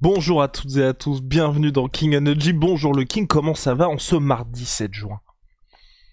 [0.00, 2.52] Bonjour à toutes et à tous, bienvenue dans King Energy.
[2.52, 5.20] Bonjour le King, comment ça va en ce mardi 7 juin?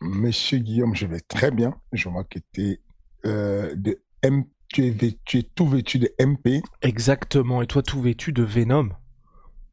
[0.02, 1.74] Monsieur Guillaume, je vais très bien.
[1.94, 2.82] Je vois que tu es,
[3.24, 4.44] de M...
[4.68, 6.62] tu, es tu es tout vêtu de MP.
[6.82, 8.90] Exactement, et toi tout vêtu de Venom?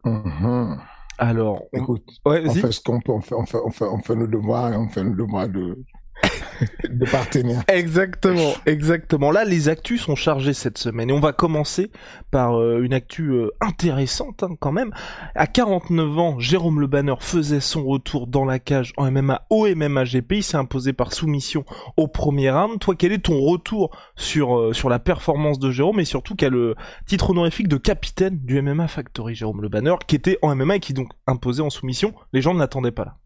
[0.05, 0.79] Mhm.
[1.19, 3.85] Alors, on- Écoute, ouais, on fait ce qu'on peut, on fait, on fait, on fait,
[3.85, 5.83] on fait nos devoirs et on fait nos devoirs de,
[6.89, 7.65] de.
[7.69, 9.31] Exactement, exactement.
[9.31, 11.91] Là, les actus sont chargées cette semaine et on va commencer
[12.31, 14.93] par euh, une actu euh, intéressante hein, quand même.
[15.35, 19.67] À 49 ans, Jérôme Le Banner faisait son retour dans la cage en MMA au
[19.67, 20.33] MMA GP.
[20.33, 21.65] Il s'est imposé par soumission
[21.97, 22.79] au premier round.
[22.79, 26.55] Toi, quel est ton retour sur euh, sur la performance de Jérôme et surtout quel
[26.55, 30.77] le titre honorifique de capitaine du MMA Factory, Jérôme Le Banner, qui était en MMA
[30.77, 32.15] et qui donc imposé en soumission?
[32.33, 33.17] Les gens ne l'attendaient pas là.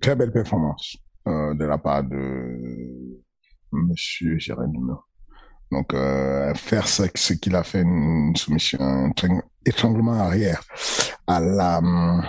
[0.00, 3.20] Très belle performance euh, de la part de
[3.72, 4.78] Monsieur Jérémy.
[5.72, 10.62] Donc, euh, faire ce, qu'il a fait, une soumission, un étrang- étranglement arrière
[11.26, 12.22] hum,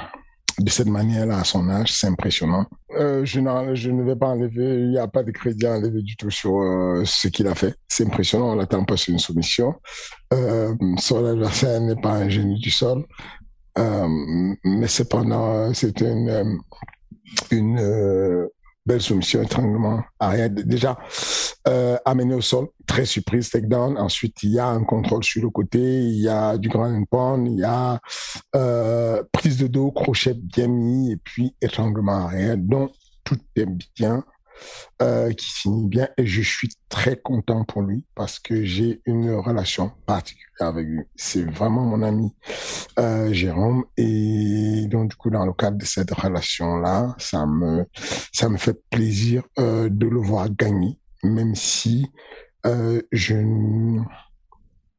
[0.57, 2.66] de cette manière-là, à son âge, c'est impressionnant.
[2.97, 3.41] Euh, je,
[3.73, 6.31] je ne vais pas enlever, il n'y a pas de crédit à enlever du tout
[6.31, 7.75] sur euh, ce qu'il a fait.
[7.88, 9.75] C'est impressionnant, on n'attend pas sur une soumission.
[10.33, 13.03] Euh, son adversaire n'est pas un génie du sol.
[13.77, 16.62] Mais cependant, c'est une,
[17.51, 18.47] une
[18.85, 20.50] belle soumission, étranglement arrière.
[20.50, 20.97] Déjà,
[21.68, 23.97] euh, amené au sol, très surprise, takedown.
[23.97, 27.06] Ensuite, il y a un contrôle sur le côté, il y a du grand and
[27.09, 28.00] pound, il y a
[28.56, 32.57] euh, prise de dos, crochet bien mis, et puis étranglement arrière.
[32.57, 32.91] Donc,
[33.24, 34.24] tout est bien,
[35.01, 39.33] euh, qui finit bien, et je suis très content pour lui parce que j'ai une
[39.33, 41.03] relation particulière avec lui.
[41.16, 42.33] C'est vraiment mon ami
[42.99, 47.85] euh, Jérôme, et donc du coup, dans le cadre de cette relation-là, ça me
[48.33, 52.07] ça me fait plaisir euh, de le voir gagner, même si
[53.11, 53.35] je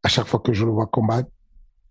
[0.05, 1.29] à chaque fois que je le vois combattre,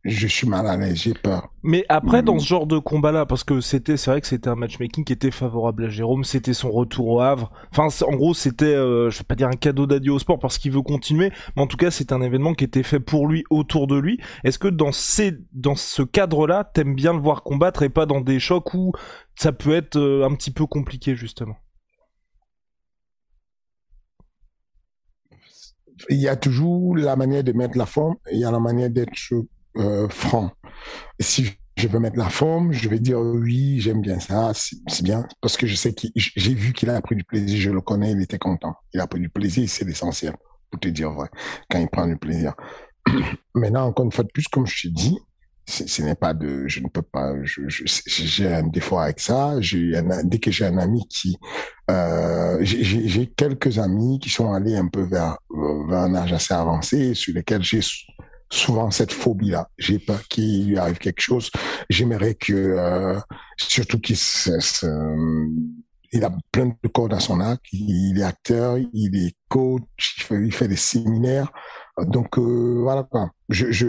[0.05, 1.49] je suis mal à l'aise, j'ai peur.
[1.63, 2.39] Mais après, dans Mm.
[2.39, 5.31] ce genre de combat-là, parce que c'était, c'est vrai que c'était un matchmaking qui était
[5.31, 7.51] favorable à Jérôme, c'était son retour au Havre.
[7.71, 10.59] Enfin, en gros, c'était, euh, je vais pas dire un cadeau d'adieu au sport parce
[10.59, 13.43] qu'il veut continuer, mais en tout cas, c'est un événement qui était fait pour lui,
[13.49, 14.19] autour de lui.
[14.43, 18.21] Est-ce que dans ces, dans ce cadre-là, t'aimes bien le voir combattre et pas dans
[18.21, 18.93] des chocs où
[19.35, 21.57] ça peut être euh, un petit peu compliqué justement?
[26.09, 28.89] Il y a toujours la manière de mettre la forme, il y a la manière
[28.89, 29.15] d'être
[29.77, 30.51] euh, franc.
[31.19, 35.25] Si je veux mettre la forme, je vais dire oui, j'aime bien ça, c'est bien,
[35.41, 38.11] parce que je sais qu'il, j'ai vu qu'il a pris du plaisir, je le connais,
[38.11, 38.75] il était content.
[38.93, 40.35] Il a pris du plaisir, c'est l'essentiel,
[40.71, 41.27] pour te dire vrai,
[41.69, 42.53] quand il prend du plaisir.
[43.55, 45.17] Maintenant, encore une fois de plus, comme je te dis,
[45.67, 49.55] ce n'est pas de, je ne peux pas, j'ai un défaut avec ça.
[50.23, 51.37] Dès que j'ai un ami qui,
[51.89, 56.53] euh, j'ai- quelques amis qui sont allés un peu vers, euh, vers un âge assez
[56.53, 57.81] avancé, sur lesquels j'ai
[58.51, 59.69] souvent cette phobie-là.
[59.77, 61.51] J'ai peur qu'il lui arrive quelque chose.
[61.89, 63.19] J'aimerais que, euh,
[63.57, 64.15] surtout qu'il
[66.23, 67.61] a plein de cordes à son arc.
[67.71, 71.51] Il est acteur, il est coach, il fait, des séminaires.
[71.97, 73.31] Donc euh, voilà quoi.
[73.49, 73.87] Je, je,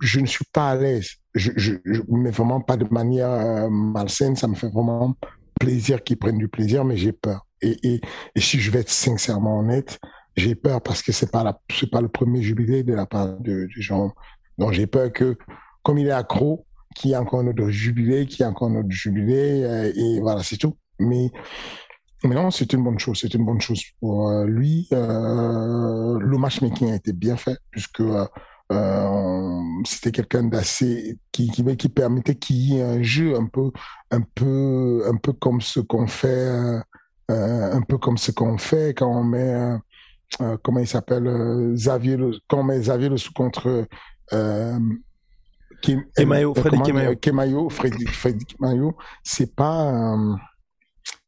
[0.00, 1.10] je ne suis pas à l'aise.
[1.34, 1.74] Je, je,
[2.08, 4.36] mais vraiment pas de manière euh, malsaine.
[4.36, 5.14] Ça me fait vraiment
[5.60, 7.44] plaisir qu'ils prennent du plaisir, mais j'ai peur.
[7.60, 8.00] Et, et,
[8.34, 9.98] et si je vais être sincèrement honnête,
[10.38, 13.66] j'ai peur parce que c'est pas c'est pas le premier jubilé de la part de,
[13.66, 14.12] de Jean.
[14.58, 15.36] Donc j'ai peur que,
[15.82, 18.68] comme il est accro, qu'il y ait encore un autre jubilé, qu'il y ait encore
[18.68, 20.76] un autre jubilé, euh, et voilà, c'est tout.
[20.98, 21.30] Mais,
[22.24, 24.88] non, c'est une bonne chose, c'est une bonne chose pour euh, lui.
[24.92, 28.02] Euh, le matchmaking a été bien fait, puisque
[29.86, 33.70] c'était quelqu'un d'assez qui, qui permettait qu'il y ait un jeu un peu
[34.10, 36.50] un peu un peu comme ce qu'on fait
[37.30, 39.78] un peu comme ce qu'on fait quand on met
[40.62, 42.16] comment il s'appelle euh, Xavier
[42.62, 43.86] met Xavier le contre
[44.32, 44.78] euh,
[45.82, 47.16] Kim, Kemayo, euh, Freddy comment- Kemayo.
[47.16, 50.34] Kemayo, Freddy, Freddy Kemayo, c'est pas euh,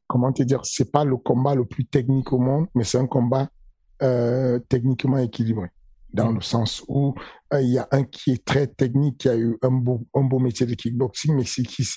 [0.06, 3.06] comment te dire, c'est pas le combat le plus technique au monde, mais c'est un
[3.06, 3.48] combat
[4.02, 5.68] euh, techniquement équilibré
[6.12, 7.14] dans le sens où
[7.52, 10.22] euh, il y a un qui est très technique, qui a eu un beau, un
[10.22, 11.88] beau métier de kickboxing, mais, qui,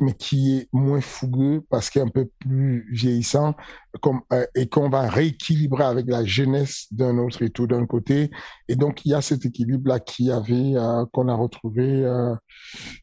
[0.00, 3.54] mais qui est moins fougueux parce qu'il est un peu plus vieillissant
[4.00, 8.30] comme, euh, et qu'on va rééquilibrer avec la jeunesse d'un autre et tout d'un côté.
[8.68, 11.82] Et donc, il y a cet équilibre-là qui avait, euh, qu'on a retrouvé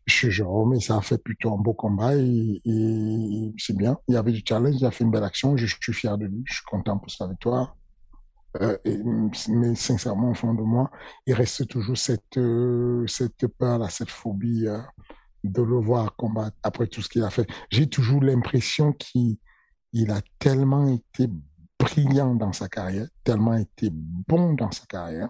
[0.07, 3.97] chez Jérôme et ça a fait plutôt un beau combat et, et c'est bien.
[4.07, 6.17] Il y avait du challenge, il a fait une belle action, je, je suis fier
[6.17, 7.75] de lui, je suis content pour sa victoire.
[8.57, 8.77] Euh,
[9.49, 10.89] mais sincèrement, au fond de moi,
[11.27, 14.79] il reste toujours cette, euh, cette peur-là, cette phobie euh,
[15.43, 17.47] de le voir combattre après tout ce qu'il a fait.
[17.69, 19.37] J'ai toujours l'impression qu'il
[19.93, 21.27] il a tellement été
[21.79, 25.29] brillant dans sa carrière, tellement été bon dans sa carrière,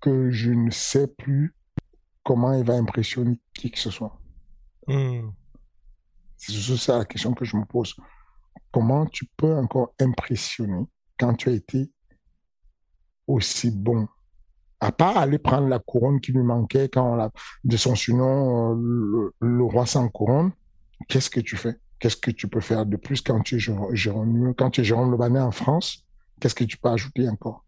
[0.00, 1.54] que je ne sais plus
[2.22, 4.18] comment il va impressionner qui que ce soit.
[4.86, 5.30] Hmm.
[6.36, 7.94] C'est ça la question que je me pose.
[8.70, 10.84] Comment tu peux encore impressionner
[11.18, 11.90] quand tu as été
[13.26, 14.08] aussi bon.
[14.80, 17.30] À pas aller prendre la couronne qui lui manquait quand on l'a
[17.62, 20.52] de son surnom euh, le, roi sans couronne
[21.08, 21.76] qu'est-ce que tu fais?
[21.98, 25.10] Qu'est-ce que tu peux faire de plus quand tu es Jérôme quand tu es Jérôme
[25.10, 26.04] Le en France?
[26.40, 27.64] Qu'est-ce que tu peux ajouter encore?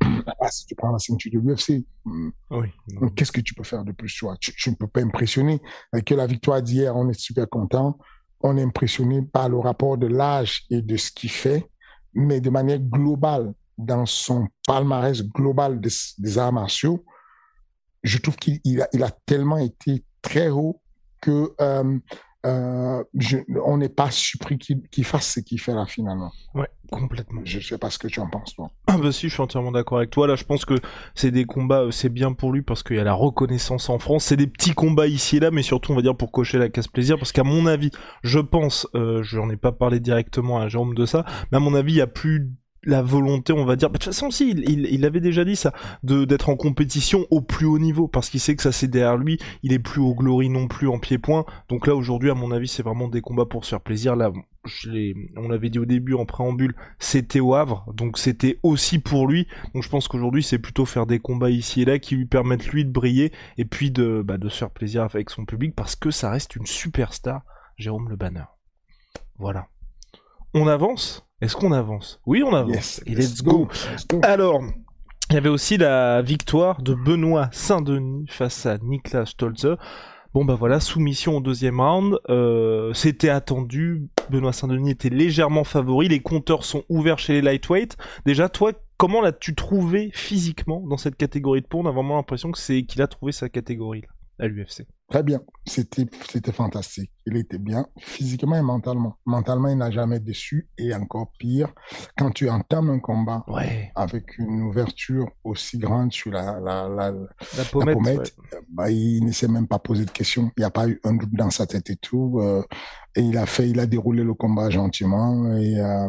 [0.40, 2.68] Ah, si tu prends la ceinture de l'UFC hmm, oui,
[3.16, 5.60] qu'est-ce que tu peux faire de plus tu, tu ne peux pas impressionner.
[5.92, 7.98] Avec la victoire d'hier on est super content.
[8.40, 11.68] On est impressionné par le rapport de l'âge et de ce qu'il fait
[12.14, 17.04] mais de manière globale dans son palmarès global des, arts martiaux,
[18.02, 20.80] je trouve qu'il a, il a tellement été très haut
[21.20, 21.98] que euh,
[22.44, 23.04] euh,
[23.64, 26.32] on n'est pas surpris qu'il fasse ce qu'il fait là finalement.
[26.54, 27.40] Ouais, complètement.
[27.44, 28.68] Je sais pas ce que tu en penses toi.
[28.88, 30.26] Ah bah si, je suis entièrement d'accord avec toi.
[30.26, 30.74] Là, je pense que
[31.14, 34.00] c'est des combats, euh, c'est bien pour lui parce qu'il y a la reconnaissance en
[34.00, 34.24] France.
[34.24, 36.68] C'est des petits combats ici et là, mais surtout on va dire pour cocher la
[36.68, 37.90] casse plaisir parce qu'à mon avis,
[38.24, 41.60] je pense, euh, je n'en ai pas parlé directement à Jérôme de ça, mais à
[41.60, 42.50] mon avis, il y a plus
[42.84, 43.90] la volonté, on va dire.
[43.90, 47.66] Bah, de toute façon, si, il, avait déjà dit ça, d'être en compétition au plus
[47.66, 49.38] haut niveau, parce qu'il sait que ça c'est derrière lui.
[49.62, 51.44] Il est plus au glory non plus en pied-point.
[51.68, 54.16] Donc là, aujourd'hui, à mon avis, c'est vraiment des combats pour se faire plaisir.
[54.16, 54.32] Là,
[55.36, 59.48] on l'avait dit au début en préambule, c'était au Havre, donc c'était aussi pour lui.
[59.74, 62.68] Donc je pense qu'aujourd'hui, c'est plutôt faire des combats ici et là qui lui permettent
[62.68, 65.96] lui de briller et puis de, bah, de se faire plaisir avec son public, parce
[65.96, 67.42] que ça reste une superstar,
[67.76, 68.44] Jérôme Le Banner.
[69.38, 69.66] Voilà.
[70.54, 71.26] On avance?
[71.40, 72.20] Est-ce qu'on avance?
[72.26, 73.00] Oui, on avance.
[73.06, 73.68] let's, go.
[74.22, 74.62] Alors,
[75.30, 79.76] il y avait aussi la victoire de Benoît Saint-Denis face à Niklas Stolzer.
[80.34, 82.18] Bon bah voilà, soumission au deuxième round.
[82.28, 84.08] Euh, c'était attendu.
[84.30, 86.08] Benoît Saint-Denis était légèrement favori.
[86.08, 87.96] Les compteurs sont ouverts chez les lightweight.
[88.26, 92.52] Déjà, toi, comment l'as-tu trouvé physiquement dans cette catégorie de poids On a vraiment l'impression
[92.52, 94.08] que c'est qu'il a trouvé sa catégorie là
[94.38, 94.86] à l'UFC.
[95.12, 95.42] Très bien.
[95.66, 97.10] C'était, c'était fantastique.
[97.26, 99.18] Il était bien physiquement et mentalement.
[99.26, 100.70] Mentalement, il n'a jamais déçu.
[100.78, 101.68] Et encore pire,
[102.16, 103.44] quand tu entames un combat
[103.94, 108.34] avec une ouverture aussi grande sur la, la, la, la pommette,
[108.70, 110.50] bah, il ne s'est même pas posé de questions.
[110.56, 112.38] Il n'y a pas eu un doute dans sa tête et tout.
[112.40, 112.62] Euh,
[113.14, 116.08] et il a fait, il a déroulé le combat gentiment et, euh,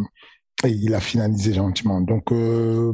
[0.63, 1.99] et il a finalisé gentiment.
[1.99, 2.93] Donc, euh,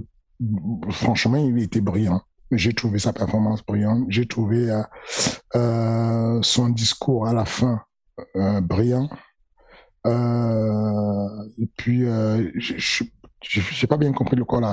[0.89, 2.23] franchement, il était brillant.
[2.51, 4.05] J'ai trouvé sa performance brillante.
[4.09, 4.81] J'ai trouvé euh,
[5.55, 7.81] euh, son discours à la fin
[8.35, 9.09] euh, brillant.
[10.05, 13.03] et puis, je
[13.59, 14.65] n'ai pas bien compris le call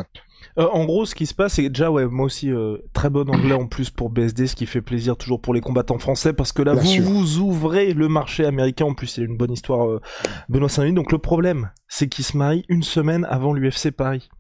[0.59, 2.51] en gros, ce qui se passe, c'est déjà, ouais, moi aussi,
[2.95, 5.99] très bon anglais en plus pour BSD, ce qui fait plaisir toujours pour les combattants
[5.99, 8.87] français, parce que là, vous vous ouvrez le marché américain.
[8.87, 10.01] En plus, c'est une bonne histoire,
[10.49, 10.95] Benoît Saint-Denis.
[10.95, 14.31] Donc, le problème, c'est qu'il se marie une semaine avant l'UFC Paris.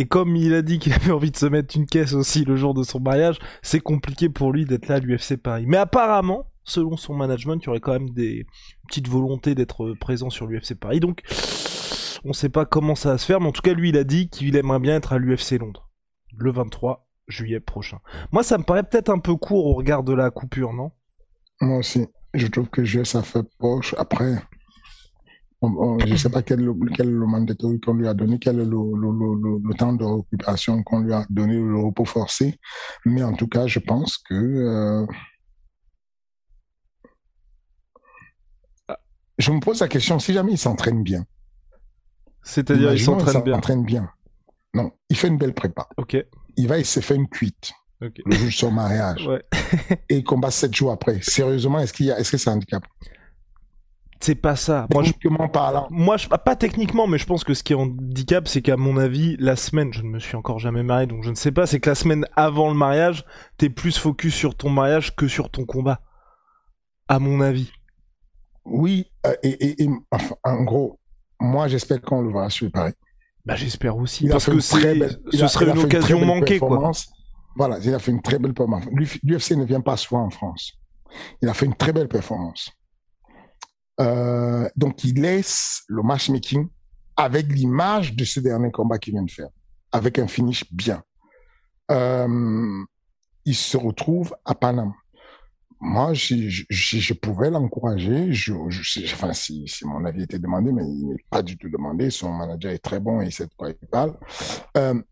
[0.00, 2.56] Et comme il a dit qu'il avait envie de se mettre une caisse aussi le
[2.56, 5.66] jour de son mariage, c'est compliqué pour lui d'être là à l'UFC Paris.
[5.66, 8.46] Mais apparemment, selon son management, il y aurait quand même des
[8.88, 11.00] petites volontés d'être présent sur l'UFC Paris.
[11.00, 11.20] Donc,
[12.24, 13.98] on ne sait pas comment ça va se faire, mais en tout cas, lui, il
[13.98, 15.90] a dit qu'il aimerait bien être à l'UFC Londres,
[16.34, 17.98] le 23 juillet prochain.
[18.32, 20.92] Moi, ça me paraît peut-être un peu court au regard de la coupure, non?
[21.60, 22.06] Moi aussi.
[22.32, 23.94] Je trouve que juillet, ça fait proche.
[23.98, 24.36] Après,
[25.62, 28.64] je ne sais pas quel, quel est le mandatory qu'on lui a donné, quel est
[28.64, 32.58] le, le, le, temps de récupération qu'on lui a donné, le repos forcé.
[33.04, 35.06] Mais en tout cas, je pense que euh,
[39.38, 41.26] je me pose la question si jamais il s'entraîne bien.
[42.42, 44.10] C'est-à-dire il s'entraîne bien.
[44.72, 45.88] Non, il fait une belle prépa.
[45.98, 46.16] Ok.
[46.56, 47.72] Il va, il s'est fait une cuite.
[48.00, 49.26] Le jour de son mariage.
[49.26, 49.44] Ouais.
[50.08, 51.20] et il combat sept jours après.
[51.20, 52.82] Sérieusement, est-ce qu'il y a, est-ce que c'est un handicap?
[54.20, 54.86] C'est pas ça.
[54.92, 55.12] Moi, je,
[55.48, 55.88] parlant.
[55.90, 58.98] Moi, je, pas techniquement, mais je pense que ce qui est handicap, c'est qu'à mon
[58.98, 61.66] avis, la semaine, je ne me suis encore jamais marié, donc je ne sais pas,
[61.66, 63.24] c'est que la semaine avant le mariage,
[63.56, 66.00] t'es plus focus sur ton mariage que sur ton combat.
[67.08, 67.72] À mon avis.
[68.66, 69.10] Oui,
[69.42, 69.88] et,
[70.44, 71.00] en gros,
[71.40, 72.92] moi j'espère qu'on le verra sur Paris.
[73.46, 74.76] Bah, j'espère aussi, parce que ce
[75.48, 76.58] serait une occasion manquée.
[76.58, 76.92] Quoi.
[77.56, 78.84] Voilà, il a fait une très belle performance.
[79.22, 80.74] L'UFC ne vient pas souvent en France.
[81.42, 82.70] Il a fait une très belle performance.
[84.00, 86.68] Euh, donc, il laisse le matchmaking
[87.16, 89.50] avec l'image de ce dernier combat qu'il vient de faire,
[89.92, 91.02] avec un finish bien.
[91.90, 92.84] Euh,
[93.44, 94.92] il se retrouve à Paname.
[95.82, 98.52] Moi, si je, pouvais l'encourager, je,
[99.14, 102.72] enfin, si, mon avis était demandé, mais il n'est pas du tout demandé, son manager
[102.72, 104.14] est très bon et il sait de quoi il parle.
[104.76, 105.02] Euh,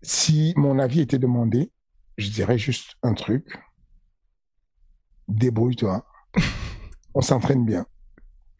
[0.00, 1.70] si mon avis était demandé,
[2.16, 3.46] je dirais juste un truc.
[5.28, 6.04] Débrouille-toi.
[7.14, 7.84] On s'entraîne bien.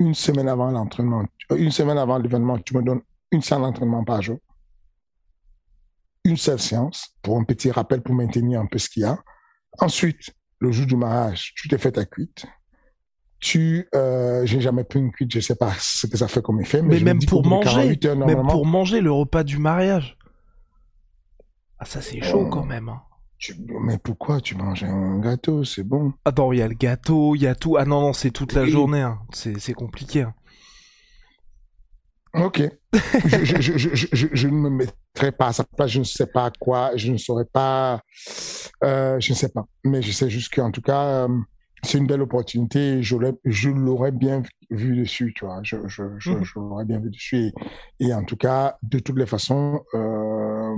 [0.01, 4.03] Une semaine avant l'entraînement, euh, une semaine avant l'événement, tu me donnes une séance d'entraînement
[4.03, 4.39] par jour.
[6.25, 9.19] Une seule séance pour un petit rappel pour maintenir un peu ce qu'il y a.
[9.79, 12.47] Ensuite, le jour du mariage, tu t'es fait ta cuite.
[13.41, 16.61] Tu, euh, j'ai jamais pris une cuite, je sais pas ce que ça fait comme
[16.61, 16.83] effet.
[16.83, 20.19] Mais, même pour manger, même pour manger le repas du mariage.
[21.79, 22.89] Ah, ça, c'est chaud quand même.
[22.91, 23.03] Hein.
[23.81, 25.65] Mais pourquoi tu manges un gâteau?
[25.65, 26.13] C'est bon.
[26.25, 27.77] Attends, il y a le gâteau, il y a tout.
[27.77, 29.01] Ah non, non, c'est toute la journée.
[29.01, 29.19] Hein.
[29.33, 30.23] C'est compliqué.
[30.23, 30.35] Hein.
[32.35, 32.63] Ok.
[33.25, 35.91] je, je, je, je, ne me mettrai pas à sa place.
[35.91, 36.93] Je ne sais pas quoi.
[36.97, 38.03] Je ne saurais pas.
[38.85, 39.67] Euh, je ne sais pas.
[39.85, 41.29] Mais je sais juste qu'en tout cas, euh,
[41.83, 43.03] c'est une belle opportunité.
[43.03, 43.17] Je
[43.69, 45.61] l'aurais bien vu dessus, tu vois.
[45.63, 46.45] Je, je, mmh.
[46.57, 47.53] l'aurais bien vu dessus.
[47.99, 50.77] Et, et, en tout cas, de toutes les façons, euh,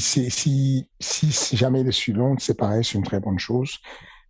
[0.00, 1.92] si, si, si, si jamais il est
[2.40, 3.80] c'est pareil, c'est une très bonne chose.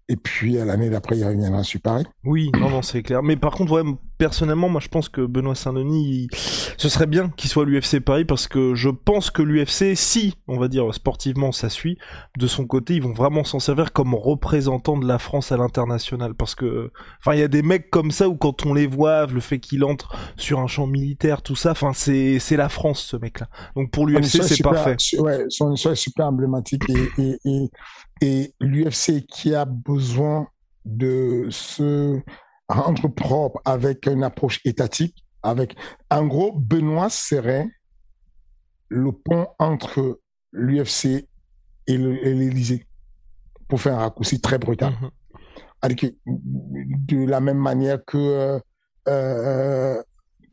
[0.08, 2.04] Et puis l'année d'après, il reviendra sur Paris.
[2.25, 3.23] Oui, non, non, c'est clair.
[3.23, 3.82] Mais par contre, ouais,
[4.18, 6.28] personnellement, moi, je pense que Benoît Saint-Denis,
[6.76, 10.58] ce serait bien qu'il soit l'UFC Paris parce que je pense que l'UFC, si, on
[10.58, 11.96] va dire sportivement, ça suit,
[12.38, 16.34] de son côté, ils vont vraiment s'en servir comme représentant de la France à l'international.
[16.34, 19.26] Parce que, enfin, il y a des mecs comme ça où quand on les voit,
[19.26, 23.02] le fait qu'il entre sur un champ militaire, tout ça, enfin, c'est, c'est la France,
[23.11, 23.49] ce mec-là.
[23.75, 24.96] Donc pour l'UFC, c'est parfait.
[25.18, 27.70] Ouais, son histoire est super emblématique et, et et
[28.21, 30.49] l'UFC qui a besoin
[30.85, 32.21] de se
[32.68, 35.76] rendre propre avec une approche étatique, avec,
[36.11, 37.68] en gros, Benoît serait
[38.88, 40.21] le pont entre
[40.52, 41.28] l'UFC
[41.87, 42.87] et l'Élysée,
[43.68, 44.94] pour faire un raccourci très brutal.
[45.83, 46.14] Mm-hmm.
[47.06, 48.59] de la même manière que, euh,
[49.09, 50.02] euh,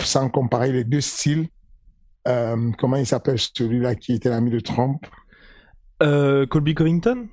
[0.02, 1.48] sans comparer les deux styles,
[2.28, 5.06] euh, comment il s'appelle celui-là qui était l'ami de Trump?
[6.00, 7.28] Colby Covington?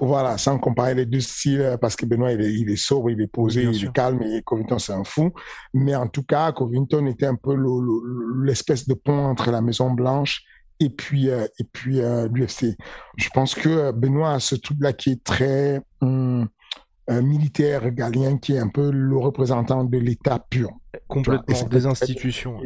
[0.00, 3.10] Voilà, sans comparer les deux styles, euh, parce que Benoît, il est, il est sobre,
[3.10, 5.32] il est posé, il est calme, et Covington, c'est un fou.
[5.74, 7.56] Mais en tout cas, Covington était un peu
[8.44, 10.42] l'espèce de pont entre la Maison Blanche
[10.80, 12.76] et puis, euh, et puis euh, l'UFC.
[13.16, 16.48] Je pense que Benoît a ce truc-là qui est très hum,
[17.08, 20.70] militaire, galien, qui est un peu le représentant de l'État pur.
[21.08, 22.60] Complètement, des institutions.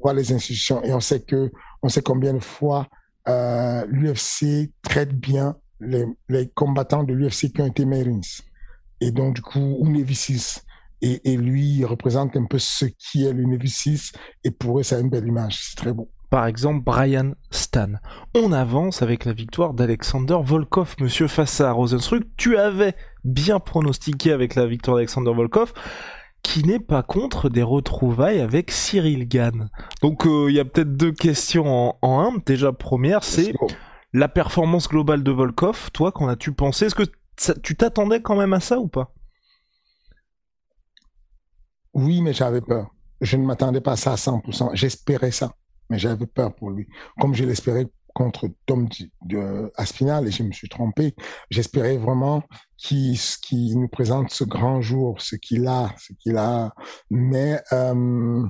[0.00, 0.82] Voilà, les institutions.
[0.82, 1.52] Et on sait que,
[1.82, 2.88] on sait combien de fois
[3.26, 5.56] l'UFC traite bien
[6.28, 8.22] les, combattants de l'UFC qui ont été Marines.
[9.00, 10.64] Et donc, du coup, ou Navy 6.
[11.04, 14.12] Et, lui, il représente un peu ce qui est le Navy 6.
[14.44, 15.58] Et pour eux, c'est une belle image.
[15.60, 16.08] C'est très beau.
[16.30, 17.94] Par exemple, Brian Stan.
[18.34, 22.22] On avance avec la victoire d'Alexander Volkov, monsieur, face à Rosenstruck.
[22.36, 25.72] Tu avais bien pronostiqué avec la victoire d'Alexander Volkov
[26.42, 29.68] qui n'est pas contre des retrouvailles avec Cyril Gann.
[30.00, 32.38] Donc euh, il y a peut-être deux questions en, en un.
[32.44, 33.52] Déjà première, c'est
[34.12, 36.86] la performance globale de Volkov, toi, qu'en as-tu pensé?
[36.86, 37.04] Est-ce que
[37.62, 39.14] tu t'attendais quand même à ça ou pas?
[41.94, 42.94] Oui, mais j'avais peur.
[43.20, 44.70] Je ne m'attendais pas à ça à 100%.
[44.74, 45.54] J'espérais ça,
[45.90, 46.86] mais j'avais peur pour lui.
[47.18, 48.88] Comme je l'espérais contre Tom
[49.22, 51.14] de Aspinal et je me suis trompé.
[51.50, 52.42] J'espérais vraiment
[52.76, 56.74] qu'il nous présente ce grand jour, ce qu'il a, ce qu'il a.
[57.10, 58.44] Mais euh,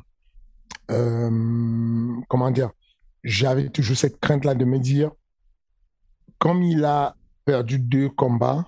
[0.91, 2.71] euh, comment dire,
[3.23, 5.13] j'avais toujours cette crainte-là de me dire,
[6.43, 8.65] comme il a perdu deux combats,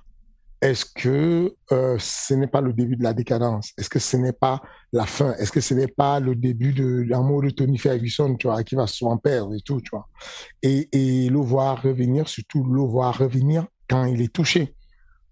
[0.60, 3.72] est-ce que euh, ce n'est pas le début de la décadence?
[3.76, 4.62] Est-ce que ce n'est pas
[4.92, 5.34] la fin?
[5.40, 8.76] Est-ce que ce n'est pas le début de l'amour de Tony Ferguson, tu vois, qui
[8.76, 10.06] va souvent perdre et tout, tu vois?
[10.62, 14.76] Et, et le voir revenir, surtout le voir revenir quand il est touché.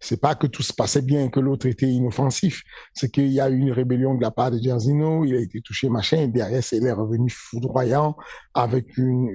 [0.02, 2.62] C'est pas que tout se passait bien, que l'autre était inoffensif.
[2.92, 5.60] C'est qu'il y a eu une rébellion de la part de Gianzino, il a été
[5.60, 8.16] touché, machin, et derrière, il est revenu foudroyant
[8.52, 9.28] avec une,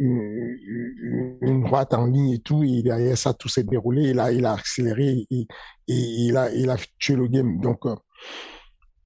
[1.42, 4.46] une, droite en ligne et tout, et derrière ça, tout s'est déroulé, et là, il
[4.46, 5.48] a accéléré, et,
[5.88, 7.62] il, a, il a tué le game.
[7.62, 7.96] Donc, euh,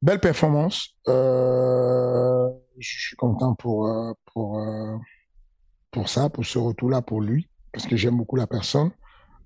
[0.01, 0.95] belle performance.
[1.07, 2.49] Euh,
[2.79, 4.59] je suis content pour, euh, pour,
[5.91, 8.91] pour ça, pour ce retour-là, pour lui, parce que j'aime beaucoup la personne.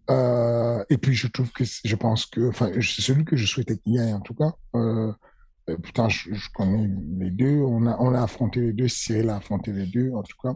[0.09, 3.77] Euh, et puis je trouve que je pense que, enfin, c'est celui que je souhaitais
[3.77, 4.53] qu'il y ait en tout cas.
[4.75, 5.11] Euh,
[5.81, 7.57] pourtant, je, connais les deux.
[7.57, 8.87] On a, on a affronté les deux.
[8.87, 10.55] Cyril a affronté les deux, en tout cas.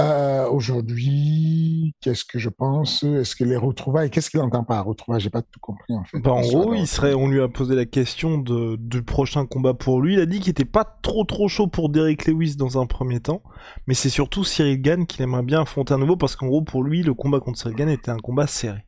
[0.00, 3.02] Euh, aujourd'hui, qu'est-ce que je pense?
[3.02, 5.20] Est-ce que les retrouvailles, qu'est-ce qu'il entend par retrouvailles?
[5.20, 6.18] J'ai pas tout compris en fait.
[6.20, 9.74] Bah, en gros, il serait, on lui a posé la question de, du prochain combat
[9.74, 10.14] pour lui.
[10.14, 13.20] Il a dit qu'il était pas trop trop chaud pour Derek Lewis dans un premier
[13.20, 13.42] temps,
[13.86, 16.82] mais c'est surtout Cyril Gann qu'il aimerait bien affronter à nouveau parce qu'en gros, pour
[16.82, 18.86] lui, le combat contre Cyril Gann était un combat serré.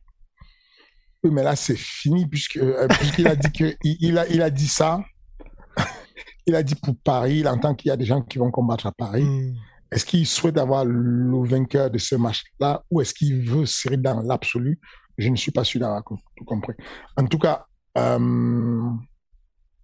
[1.23, 4.49] Oui, mais là, c'est fini puisque euh, puisqu'il a dit que il, a il a
[4.49, 5.03] dit ça.
[6.47, 7.39] il a dit pour Paris.
[7.41, 9.23] Il entend qu'il y a des gens qui vont combattre à Paris.
[9.23, 9.53] Hmm.
[9.93, 14.21] Est-ce qu'il souhaite avoir le vainqueur de ce match-là ou est-ce qu'il veut serrer dans
[14.21, 14.79] l'absolu?
[15.17, 16.73] Je ne suis pas sûr d'avoir tout compris.
[17.15, 17.65] En tout cas,
[17.97, 18.81] euh,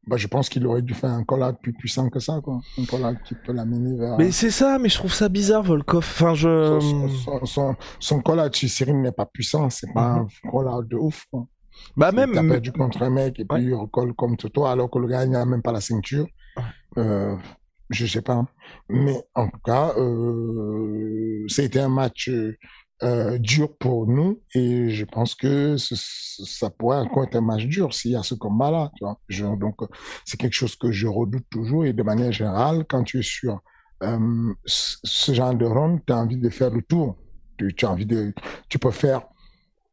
[0.08, 2.60] bah, je pense qu'il aurait dû faire un call plus puissant que ça, quoi.
[2.80, 4.18] Un call qui peut l'amener vers.
[4.18, 6.00] Mais c'est ça, mais je trouve ça bizarre, Volkov.
[6.00, 6.80] Enfin, je.
[6.82, 10.28] Son, son, son, call chez Cyril n'est pas puissant, c'est pas mhm.
[10.46, 11.46] un call de ouf, quoi.
[11.96, 12.34] Bah, même.
[12.34, 15.25] T'as perdu contre un mec et puis il recolle comme toi alors que le gars
[15.25, 16.28] n'a même pas la ceinture.
[16.98, 17.36] Euh,
[17.89, 18.46] je sais pas.
[18.89, 22.29] Mais en tout cas, euh, c'était un match
[23.01, 27.93] euh, dur pour nous et je pense que ça pourrait encore être un match dur
[27.93, 28.91] s'il y a ce combat-là.
[29.55, 29.77] donc,
[30.25, 33.62] c'est quelque chose que je redoute toujours et de manière générale, quand tu es sur
[34.03, 37.17] euh, ce genre de run, tu as envie de faire le tour.
[37.58, 38.34] Tu, as envie de,
[38.69, 39.24] tu peux faire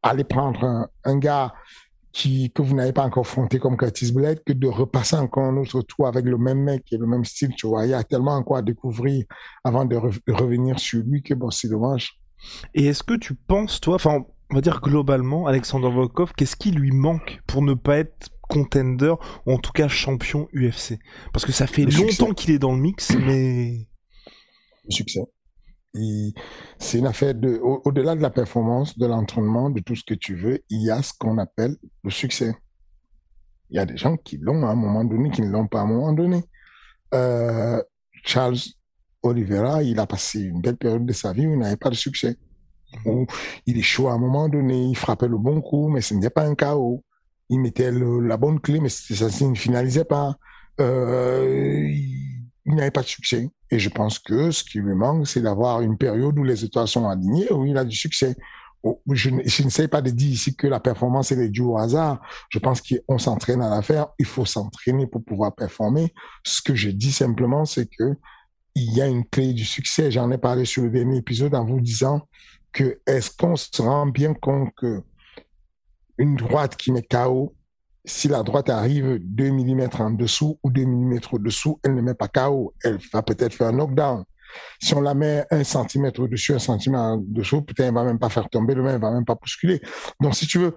[0.03, 1.53] aller prendre un gars
[2.23, 5.83] que vous n'avez pas encore affronté comme Curtis Blade que de repasser encore un autre
[5.83, 7.85] tour avec le même mec et le même style, tu vois.
[7.85, 9.25] Il y a tellement encore à découvrir
[9.65, 12.19] avant de, revenir sur lui que bon, c'est dommage.
[12.75, 16.71] Et est-ce que tu penses, toi, enfin, on va dire globalement, Alexander Volkov, qu'est-ce qui
[16.71, 20.99] lui manque pour ne pas être contender ou en tout cas champion UFC
[21.33, 23.89] Parce que ça fait longtemps qu'il est dans le mix, mais.
[24.89, 25.23] Le succès
[26.79, 30.35] c'est une affaire de, au-delà de la performance, de l'entraînement, de tout ce que tu
[30.35, 32.55] veux, il y a ce qu'on appelle le succès.
[33.71, 35.81] Il y a des gens qui l'ont à un moment donné, qui ne l'ont pas
[35.81, 36.45] à un moment donné.
[37.15, 37.83] Euh,
[38.25, 38.59] Charles
[39.23, 41.95] Oliveira, il a passé une belle période de sa vie où il n'avait pas de
[41.95, 42.37] succès.
[43.05, 43.27] Où
[43.67, 46.31] il est chaud à un moment donné, il frappait le bon coup, mais ce n'était
[46.31, 47.03] pas un chaos.
[47.49, 50.37] Il mettait la bonne clé, mais ça, ne finalisait pas.
[50.81, 52.36] Euh, il
[52.75, 53.49] n'avait pas de succès.
[53.71, 56.89] Et je pense que ce qui lui manque, c'est d'avoir une période où les étoiles
[56.89, 58.37] sont alignées, où il a du succès.
[58.83, 62.21] Oh, je, ne sais pas de dire ici que la performance est due au hasard.
[62.51, 64.09] Je pense qu'on s'entraîne à la faire.
[64.19, 66.13] Il faut s'entraîner pour pouvoir performer.
[66.45, 68.15] Ce que je dis simplement, c'est que
[68.75, 70.11] il y a une clé du succès.
[70.11, 72.29] J'en ai parlé sur le dernier épisode en vous disant
[72.73, 75.03] que est-ce qu'on se rend bien compte que
[76.19, 77.55] une droite qui met KO
[78.07, 82.15] si la droite arrive 2 mm en dessous ou 2 mm au-dessous, elle ne met
[82.15, 82.73] pas KO.
[82.83, 84.25] Elle va peut-être faire un knockdown.
[84.81, 88.19] Si on la met un centimètre au-dessus, un centimètre en dessous, peut-être elle va même
[88.19, 89.81] pas faire tomber, le même va même pas bousculer.
[90.21, 90.75] Donc, si tu veux,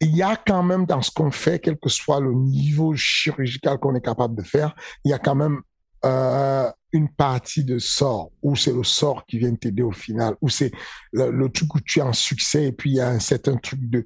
[0.00, 3.78] il y a quand même dans ce qu'on fait, quel que soit le niveau chirurgical
[3.78, 5.62] qu'on est capable de faire, il y a quand même
[6.04, 10.50] euh, une partie de sort, où c'est le sort qui vient t'aider au final, où
[10.50, 10.70] c'est
[11.12, 13.56] le, le, truc où tu es en succès et puis il y a un certain
[13.56, 14.04] truc de,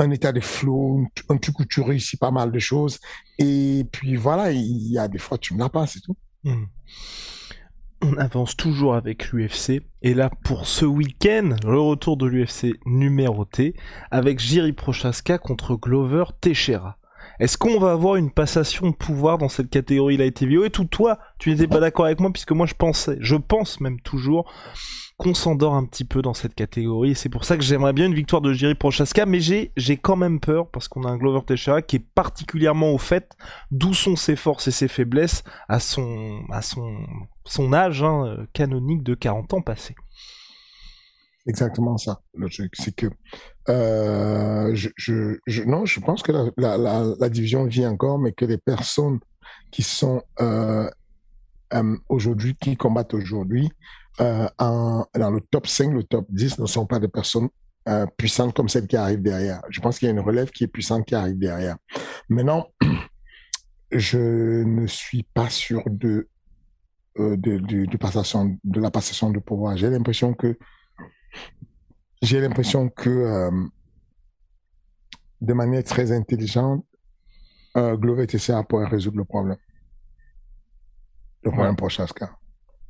[0.00, 2.98] un état de flow, un truc où tu réussis pas mal de choses.
[3.38, 6.16] Et puis voilà, il y a des fois tu ne l'as pas, c'est tout.
[6.44, 6.64] Hmm.
[8.02, 9.82] On avance toujours avec l'UFC.
[10.00, 13.74] Et là, pour ce week-end, le retour de l'UFC numéroté
[14.10, 16.96] avec Jiri Prochaska contre Glover Teixeira.
[17.40, 20.84] Est-ce qu'on va avoir une passation de pouvoir dans cette catégorie light TV Et tout
[20.84, 24.50] toi, tu n'étais pas d'accord avec moi puisque moi je pensais, je pense même toujours
[25.20, 27.14] qu'on s'endort un petit peu dans cette catégorie.
[27.14, 30.40] C'est pour ça que j'aimerais bien une victoire de Jiri Prochaska, mais j'ai, quand même
[30.40, 33.36] peur parce qu'on a un Glover Teixeira qui est particulièrement au fait
[33.70, 36.96] d'où sont ses forces et ses faiblesses à son, à son,
[37.44, 39.94] son âge hein, canonique de 40 ans passé.
[41.46, 42.22] Exactement ça.
[42.72, 43.08] C'est que
[43.68, 49.20] euh, je, non, je pense que la, division vit encore, mais que les personnes
[49.70, 50.88] qui sont euh,
[51.74, 53.70] euh, aujourd'hui, qui combattent aujourd'hui,
[54.20, 57.48] euh, en, dans le top 5, le top 10 ne sont pas des personnes
[57.88, 59.62] euh, puissantes comme celles qui arrivent derrière.
[59.70, 61.76] Je pense qu'il y a une relève qui est puissante qui arrive derrière.
[62.28, 62.68] Maintenant,
[63.92, 66.28] je ne suis pas sûr de,
[67.18, 69.76] euh, de, de, de, passation, de la passation de pouvoir.
[69.76, 70.58] J'ai l'impression que
[72.22, 73.50] j'ai l'impression que euh,
[75.40, 76.84] de manière très intelligente,
[77.76, 79.58] euh, Glover TCA pourrait résoudre le problème.
[81.42, 82.39] Le problème pour Chaska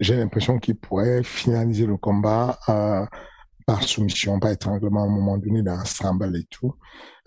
[0.00, 3.06] j'ai l'impression qu'il pourrait finaliser le combat euh,
[3.66, 6.74] par soumission, par étranglement à un moment donné dans un scramble et tout.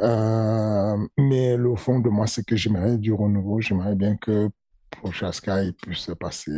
[0.01, 3.61] Euh, mais le fond de moi, c'est que j'aimerais du renouveau.
[3.61, 4.49] J'aimerais bien que
[4.89, 6.51] Prochaska puisse passer,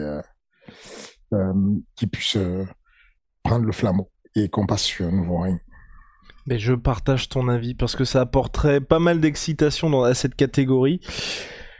[1.33, 1.53] euh,
[1.95, 2.37] qu'il puisse
[3.43, 5.59] prendre le flambeau et qu'on passe sur un nouveau règne.
[6.47, 10.35] Mais je partage ton avis parce que ça apporterait pas mal d'excitation dans à cette
[10.35, 11.01] catégorie.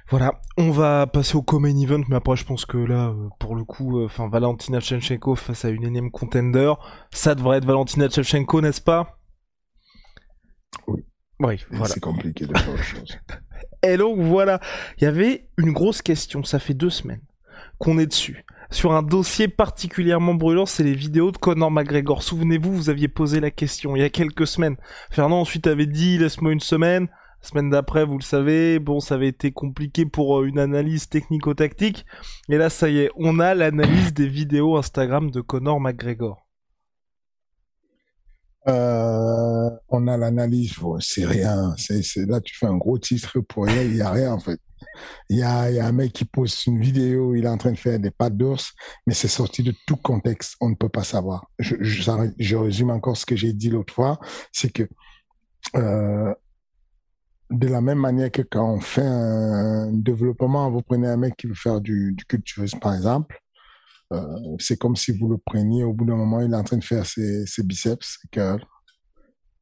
[0.10, 3.56] Voilà, on va passer au Common Event, mais après je pense que là, euh, pour
[3.56, 6.74] le coup, euh, enfin Valentina Shevchenko face à une énième contender,
[7.12, 9.18] ça devrait être Valentina Shevchenko, n'est-ce pas?
[10.88, 11.04] Oui.
[11.39, 11.94] Oui, voilà.
[11.94, 13.18] C'est compliqué de faire autre chose.
[13.84, 14.60] Et donc voilà,
[14.98, 17.22] il y avait une grosse question, ça fait deux semaines
[17.80, 18.46] qu'on est dessus.
[18.72, 22.24] Sur un dossier particulièrement brûlant, c'est les vidéos de Conor McGregor.
[22.24, 24.76] Souvenez-vous, vous aviez posé la question il y a quelques semaines.
[25.12, 27.08] Fernand ensuite avait dit laisse-moi une semaine.
[27.46, 32.04] Semaine d'après, vous le savez, bon, ça avait été compliqué pour euh, une analyse technico-tactique.
[32.50, 36.48] Et là, ça y est, on a l'analyse des vidéos Instagram de Conor McGregor.
[38.68, 41.76] Euh, on a l'analyse, c'est rien.
[42.28, 44.60] Là, tu fais un gros titre pour rien, il n'y a rien en fait.
[45.30, 48.00] Il y a, un mec qui poste une vidéo, il est en train de faire
[48.00, 48.74] des pattes d'ours,
[49.06, 51.46] mais c'est sorti de tout contexte, on ne peut pas savoir.
[51.60, 54.20] Je résume encore ce que j'ai dit l'autre fois,
[54.52, 54.88] c'est que
[55.76, 56.34] euh,
[57.60, 61.48] de la même manière que quand on fait un développement, vous prenez un mec qui
[61.48, 62.26] veut faire du, du
[62.80, 63.39] par exemple,
[64.13, 64.22] euh,
[64.60, 66.84] c'est comme si vous le preniez, au bout d'un moment, il est en train de
[66.84, 68.63] faire ses, ses biceps, ses curls,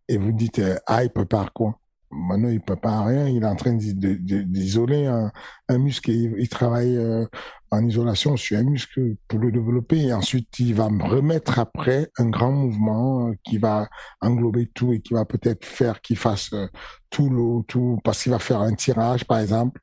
[0.08, 1.80] et vous dites, euh, ah, il prépare quoi
[2.16, 5.32] Maintenant, il prépare rien, il est en train d'isoler un,
[5.78, 7.26] muscle, il, il travaille euh,
[7.72, 12.10] en isolation sur un muscle pour le développer, et ensuite, il va me remettre après
[12.18, 13.88] un grand mouvement euh, qui va
[14.22, 16.68] englober tout et qui va peut-être faire qu'il fasse euh,
[17.10, 19.82] tout le, tout, parce qu'il va faire un tirage, par exemple,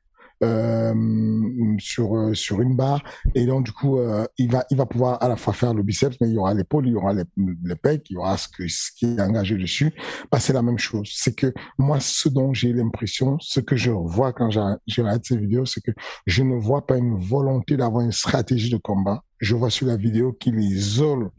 [1.79, 3.03] sur euh, sur une barre.
[3.35, 5.83] Et donc du coup euh, il va il va pouvoir à la fois faire le
[5.83, 8.37] biceps mais il y aura l'épaule il y aura les, les pecs il y aura
[8.37, 9.93] ce que ce qui est engagé dessus.
[10.31, 11.09] Bah, c'est la même chose.
[11.13, 14.59] C'est que moi ce dont j'ai l'impression ce que je vois quand je
[15.01, 15.91] regarde ces vidéos c'est que
[16.25, 19.23] je ne vois pas une volonté d'avoir une stratégie de combat.
[19.39, 21.29] Je vois sur la vidéo qu'il isole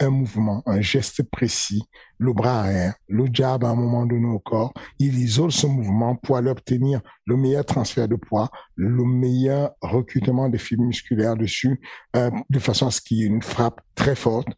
[0.00, 1.84] un mouvement, un geste précis,
[2.18, 4.72] le bras arrière, le jab à un moment donné au corps.
[4.98, 10.48] Il isole ce mouvement pour aller obtenir le meilleur transfert de poids, le meilleur recrutement
[10.48, 11.80] des fibres musculaires dessus,
[12.16, 14.48] euh, de façon à ce qu'il y ait une frappe très forte.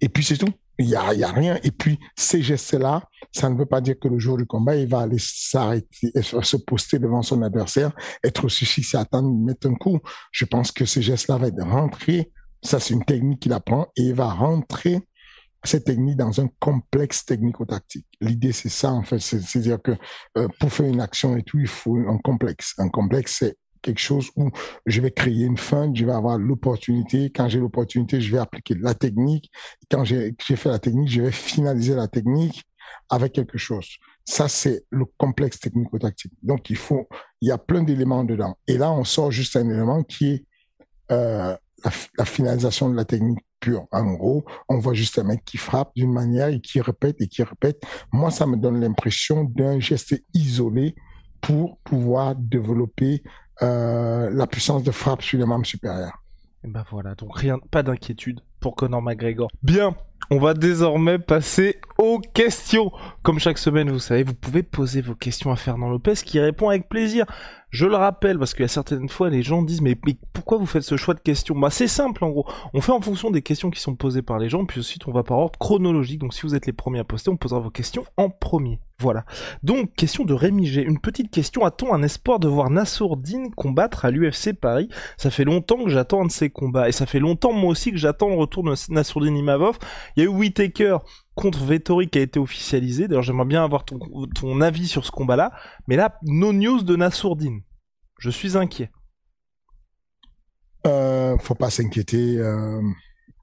[0.00, 0.52] Et puis c'est tout.
[0.80, 1.58] Il y a, y a rien.
[1.64, 4.88] Et puis ces gestes-là, ça ne veut pas dire que le jour du combat, il
[4.88, 9.98] va aller s'arrêter, se poster devant son adversaire, être aussi si attendre, mettre un coup.
[10.30, 14.02] Je pense que ces gestes-là vont être rentrés ça, c'est une technique qu'il apprend et
[14.02, 15.00] il va rentrer
[15.64, 18.06] cette technique dans un complexe technico-tactique.
[18.20, 19.18] L'idée, c'est ça, en fait.
[19.18, 19.92] C'est-à-dire que
[20.36, 22.74] euh, pour faire une action et tout, il faut un complexe.
[22.78, 24.50] Un complexe, c'est quelque chose où
[24.86, 27.30] je vais créer une fin, je vais avoir l'opportunité.
[27.30, 29.50] Quand j'ai l'opportunité, je vais appliquer la technique.
[29.90, 32.64] Quand j'ai fait la technique, je vais finaliser la technique
[33.08, 33.88] avec quelque chose.
[34.24, 36.32] Ça, c'est le complexe technico-tactique.
[36.42, 37.08] Donc, il faut,
[37.40, 38.58] il y a plein d'éléments dedans.
[38.66, 40.44] Et là, on sort juste un élément qui est
[41.10, 43.86] euh, la, la, finalisation de la technique pure.
[43.92, 47.28] En gros, on voit juste un mec qui frappe d'une manière et qui répète et
[47.28, 47.82] qui répète.
[48.12, 50.94] Moi, ça me donne l'impression d'un geste isolé
[51.40, 53.22] pour pouvoir développer
[53.62, 56.22] euh, la puissance de frappe sur les membres supérieurs.
[56.64, 59.48] Et ben voilà, donc rien, pas d'inquiétude pour Conor McGregor.
[59.62, 59.96] Bien,
[60.30, 62.92] on va désormais passer aux questions.
[63.22, 66.68] Comme chaque semaine, vous savez, vous pouvez poser vos questions à Fernand Lopez qui répond
[66.68, 67.24] avec plaisir.
[67.70, 69.94] Je le rappelle parce qu'il y a certaines fois les gens disent mais,
[70.32, 71.58] pourquoi vous faites ce choix de questions?
[71.58, 72.46] Bah c'est simple en gros.
[72.72, 75.12] On fait en fonction des questions qui sont posées par les gens, puis ensuite on
[75.12, 76.20] va par ordre chronologique.
[76.20, 78.80] Donc si vous êtes les premiers à poster, on posera vos questions en premier.
[79.00, 79.24] Voilà.
[79.62, 80.82] Donc question de Rémi G.
[80.82, 81.64] Une petite question.
[81.64, 84.88] A-t-on un espoir de voir Nassourdine combattre à l'UFC Paris?
[85.18, 87.92] Ça fait longtemps que j'attends un de ces combats et ça fait longtemps moi aussi
[87.92, 89.78] que j'attends le retour de Nassourdine Imavov.
[90.16, 90.98] Il y a eu Whitaker
[91.34, 93.08] contre Vettori qui a été officialisé.
[93.08, 95.52] D'ailleurs, j'aimerais bien avoir ton, avis sur ce combat-là.
[95.86, 97.62] Mais là, no news de Nassourdine.
[98.18, 98.90] Je suis inquiet.
[100.86, 102.38] Euh, faut pas s'inquiéter.
[102.38, 102.82] Euh,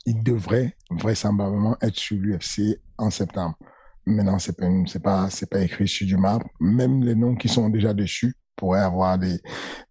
[0.06, 3.58] il devrait vraisemblablement être sur l'UFC en septembre.
[4.06, 4.56] Maintenant, c'est
[5.02, 6.48] pas, pas écrit sur du marbre.
[6.60, 9.40] Même les noms qui sont déjà dessus pourraient avoir des,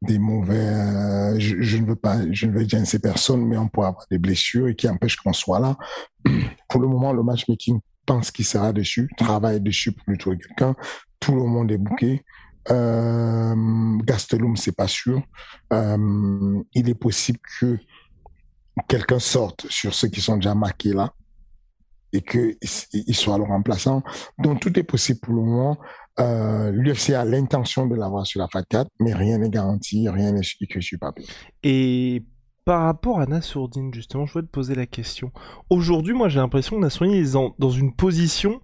[0.02, 3.68] des mauvais, euh, je, ne veux pas, je ne veux dire ces personnes, mais on
[3.68, 5.76] pourrait avoir des blessures et qui empêchent qu'on soit là.
[6.68, 10.74] Pour le moment, le matchmaking pense qu'il sera dessus, travaille dessus pour lui trouver quelqu'un.
[11.20, 12.22] Tout le monde est bouqué.
[12.70, 15.22] Euh, Gastelum, c'est pas sûr.
[15.72, 17.78] Euh, il est possible que
[18.88, 21.12] quelqu'un sorte sur ceux qui sont déjà marqués là
[22.12, 24.02] et qu'il soit le remplaçant.
[24.38, 25.78] Donc tout est possible pour le moment.
[26.20, 30.32] Euh, L'UFC a l'intention de l'avoir sur la FAT 4, mais rien n'est garanti, rien
[30.32, 31.26] n'est écrit sur papier.
[31.62, 32.24] Et
[32.64, 35.32] par rapport à Nassourdine, justement, je voulais te poser la question.
[35.70, 38.60] Aujourd'hui, moi, j'ai l'impression que Nassourdine est dans une position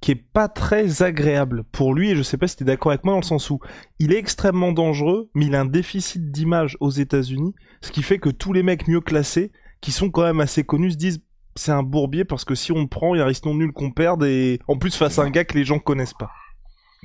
[0.00, 2.92] qui est pas très agréable pour lui, et je sais pas si tu es d'accord
[2.92, 3.60] avec moi dans le sens où
[3.98, 8.18] il est extrêmement dangereux, mais il a un déficit d'image aux États-Unis, ce qui fait
[8.18, 11.22] que tous les mecs mieux classés, qui sont quand même assez connus, se disent
[11.56, 14.58] c'est un bourbier parce que si on prend, il risque non nul qu'on perde et
[14.68, 16.30] en plus face à un gars que les gens connaissent pas.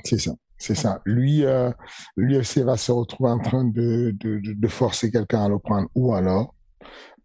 [0.04, 0.32] C'est ça.
[0.58, 1.02] C'est ça.
[1.06, 1.72] Lui, euh,
[2.18, 6.14] l'UFC va se retrouver en train de, de, de forcer quelqu'un à le prendre ou
[6.14, 6.54] alors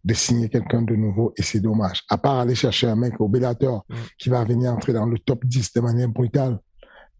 [0.04, 2.04] de signer quelqu'un de nouveau et c'est dommage.
[2.08, 3.94] À part aller chercher un mec au Bellator mm.
[4.18, 6.58] qui va venir entrer dans le top 10 de manière brutale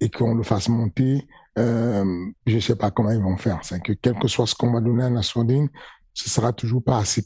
[0.01, 1.27] et qu'on le fasse monter,
[1.59, 3.61] euh, je sais pas comment ils vont faire.
[3.63, 5.69] C'est que quel que soit ce qu'on va donner à Nassourdine,
[6.13, 7.25] ce sera toujours pas assez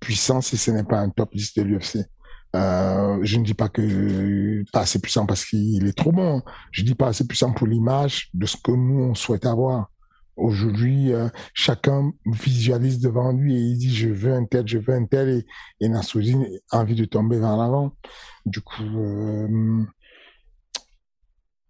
[0.00, 1.98] puissant si ce n'est pas un top 10 de l'UFC.
[2.54, 6.42] Euh, je ne dis pas que pas assez puissant parce qu'il est trop bon.
[6.70, 9.90] Je dis pas assez puissant pour l'image de ce que nous on souhaite avoir.
[10.36, 14.94] Aujourd'hui, euh, chacun visualise devant lui et il dit je veux un tel, je veux
[14.94, 15.46] un tel et,
[15.80, 17.92] et a envie de tomber vers l'avant.
[18.46, 19.84] Du coup, euh,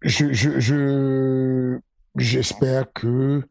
[0.01, 1.79] je,
[2.15, 3.43] j'espère que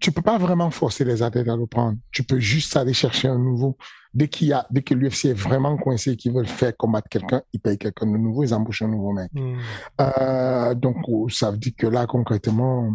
[0.00, 1.98] tu peux pas vraiment forcer les athlètes à le prendre.
[2.12, 3.76] Tu peux juste aller chercher un nouveau.
[4.14, 7.08] Dès qu'il y a, dès que l'UFC est vraiment coincé et qu'ils veulent faire combattre
[7.08, 9.30] quelqu'un, ils payent quelqu'un de nouveau, ils embauchent un nouveau mec.
[9.34, 9.58] Hmm.
[10.00, 10.96] Euh, donc,
[11.30, 12.94] ça veut dire que là, concrètement.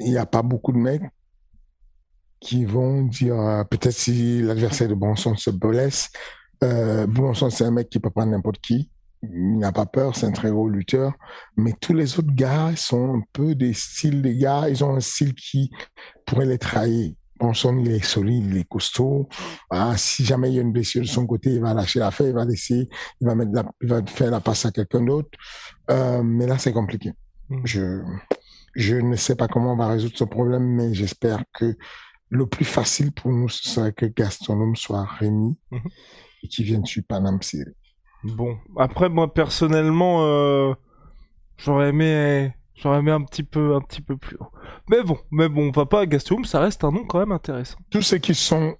[0.00, 1.02] Il n'y a pas beaucoup de mecs
[2.40, 6.10] qui vont dire euh, peut-être si l'adversaire de Bronson se blesse,
[6.62, 8.90] euh, Bronson c'est un mec qui peut prendre n'importe qui.
[9.22, 11.12] il n'a pas peur, c'est un très gros lutteur.
[11.56, 15.00] Mais tous les autres gars sont un peu des styles des gars, ils ont un
[15.00, 15.70] style qui
[16.26, 17.12] pourrait les trahir.
[17.38, 19.28] Bonson, il est solide, il est costaud.
[19.70, 22.10] Ah, si jamais il y a une blessure de son côté, il va lâcher la
[22.10, 22.88] feuille, il va laisser,
[23.20, 25.28] il va mettre la, il va faire la passe à quelqu'un d'autre.
[25.90, 27.12] Euh, mais là, c'est compliqué.
[27.48, 27.60] Mm.
[27.64, 28.02] Je,
[28.74, 31.76] je ne sais pas comment on va résoudre ce problème, mais j'espère que
[32.30, 35.90] le plus facile pour nous, ce serait que Gaston soit remis mm-hmm.
[36.42, 37.74] et qu'il vienne sur Panam Série.
[38.24, 40.74] Bon, après moi personnellement, euh,
[41.56, 44.50] j'aurais aimé, j'aurais aimé un petit peu, un petit peu plus haut.
[44.90, 47.32] Mais bon, mais bon, on va pas à Gastelum, ça reste un nom quand même
[47.32, 47.78] intéressant.
[47.90, 48.76] Tous ceux qui sont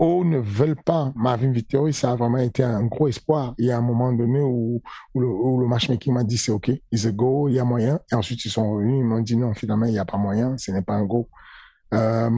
[0.00, 3.54] hauts ne veulent pas Marvin Vittori, ça a vraiment été un gros espoir.
[3.58, 4.82] Il y a un moment donné où,
[5.14, 7.64] où, le, où le, matchmaking m'a dit c'est ok, it's a go, il y a
[7.64, 8.00] moyen.
[8.10, 10.56] Et ensuite ils sont revenus, ils m'ont dit non, finalement il n'y a pas moyen,
[10.58, 11.28] ce n'est pas un go.
[11.92, 12.30] Euh,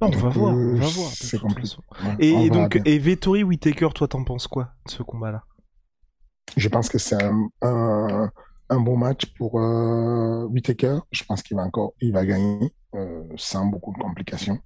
[0.00, 1.10] on va voir, on va voir.
[1.10, 1.76] C'est compliqué.
[2.18, 5.42] et, donc, et Vettori Whitaker, toi, t'en penses quoi de ce combat-là?
[6.56, 10.98] Je pense que c'est un, un, bon match pour euh, Whitaker.
[11.10, 14.58] Je pense qu'il va encore, il va gagner euh, sans beaucoup de complications.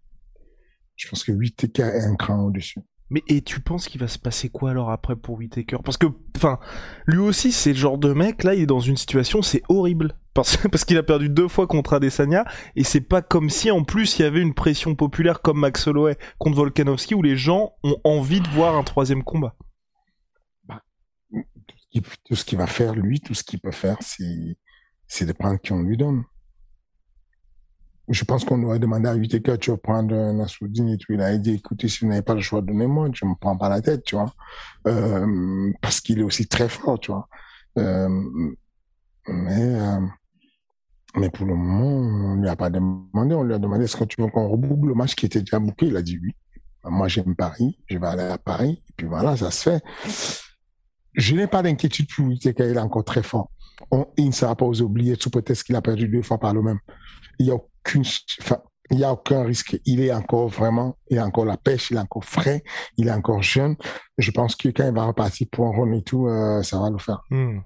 [1.00, 2.80] Je pense que Whitaker est un cran au-dessus.
[3.08, 5.78] Mais et tu penses qu'il va se passer quoi alors après pour Whitaker?
[5.82, 6.60] Parce que, enfin,
[7.06, 10.14] lui aussi c'est le genre de mec là, il est dans une situation, c'est horrible
[10.34, 12.44] parce, parce qu'il a perdu deux fois contre Adesanya
[12.76, 15.86] et c'est pas comme si en plus il y avait une pression populaire comme Max
[15.86, 19.56] Holloway contre Volkanovski où les gens ont envie de voir un troisième combat.
[20.64, 20.82] Bah,
[22.26, 24.58] tout ce qu'il va faire lui, tout ce qu'il peut faire, c'est
[25.06, 26.24] c'est de prendre qui on lui donne
[28.10, 31.12] je pense qu'on aurait demandé à UTK, tu vas prendre Nassoudine et tout.
[31.12, 33.68] Il a dit, écoutez, si vous n'avez pas le choix, donnez-moi, je me prends pas
[33.68, 34.34] la tête, tu vois.
[34.88, 37.28] Euh, parce qu'il est aussi très fort, tu vois.
[37.78, 38.08] Euh,
[39.28, 40.00] mais, euh,
[41.16, 43.34] mais pour le moment, on lui a pas demandé.
[43.34, 45.60] On lui a demandé, est-ce que tu veux qu'on reboucle le match qui était déjà
[45.60, 45.88] bouclé?
[45.88, 46.34] Il a dit oui.
[46.84, 47.78] Moi, j'aime Paris.
[47.86, 48.82] Je vais aller à Paris.
[48.88, 49.84] Et puis voilà, ça se fait.
[51.14, 52.58] Je n'ai pas d'inquiétude pour UTK.
[52.58, 53.50] Il est encore très fort.
[54.16, 56.62] Il ne sera pas aux oubliés sous peut-être qu'il a perdu deux fois par le
[56.62, 56.78] même.
[57.38, 57.56] Il y a
[58.90, 59.78] il n'y a aucun risque.
[59.84, 62.62] Il est encore vraiment, il a encore la pêche, il est encore frais,
[62.96, 63.76] il est encore jeune.
[64.18, 66.90] Je pense que quand il va repartir pour un run et tout, euh, ça va
[66.90, 67.22] le faire.
[67.30, 67.60] Hmm.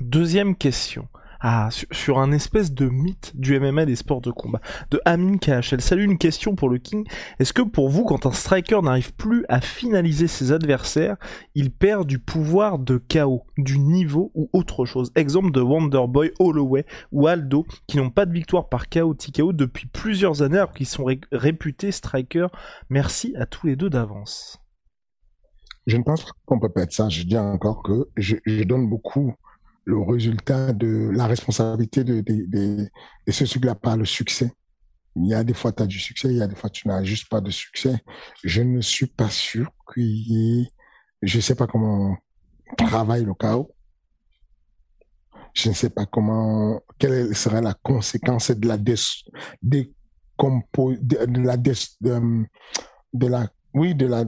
[0.00, 1.08] Deuxième question.
[1.44, 4.60] Ah, sur, un espèce de mythe du MMA des sports de combat.
[4.92, 5.80] De Amin KHL.
[5.80, 7.04] Salut, une question pour le King.
[7.40, 11.16] Est-ce que pour vous, quand un striker n'arrive plus à finaliser ses adversaires,
[11.56, 15.10] il perd du pouvoir de KO, du niveau ou autre chose?
[15.16, 19.88] Exemple de Wonderboy, Holloway ou Aldo, qui n'ont pas de victoire par KO TKO depuis
[19.88, 22.50] plusieurs années alors qu'ils sont réputés strikers.
[22.88, 24.60] Merci à tous les deux d'avance.
[25.88, 27.08] Je ne pense pas qu'on peut perdre ça.
[27.08, 29.34] Je dis encore que je donne beaucoup
[29.84, 32.88] le résultat de la responsabilité de, de, de,
[33.26, 34.52] de ce truc-là par le succès.
[35.16, 36.88] Il y a des fois, tu as du succès, il y a des fois, tu
[36.88, 37.98] n'as juste pas de succès.
[38.42, 40.68] Je ne suis pas sûr qu'il y ait,
[41.20, 42.16] je sais pas comment
[42.70, 43.74] on travaille le chaos.
[45.54, 48.94] Je ne sais pas comment, quelle serait la conséquence de la de,
[51.42, 54.24] la de, la, oui, de la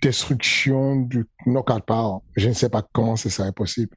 [0.00, 2.20] destruction du knockout power.
[2.36, 3.94] Je ne sais pas comment ce serait possible.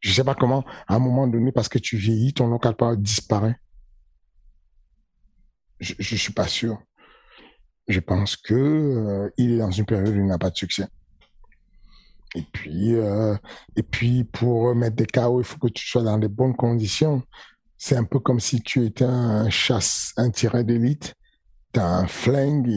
[0.00, 2.76] Je ne sais pas comment, à un moment donné, parce que tu vieillis, ton knockout
[2.76, 3.56] power disparaît.
[5.80, 6.78] Je, ne suis pas sûr.
[7.88, 10.86] Je pense que euh, il est dans une période où il n'a pas de succès.
[12.34, 13.36] Et puis, euh,
[13.76, 17.22] et puis pour mettre des KO, il faut que tu sois dans les bonnes conditions.
[17.76, 21.14] C'est un peu comme si tu étais un chasse, un tireur d'élite.
[21.72, 22.68] T'as un flingue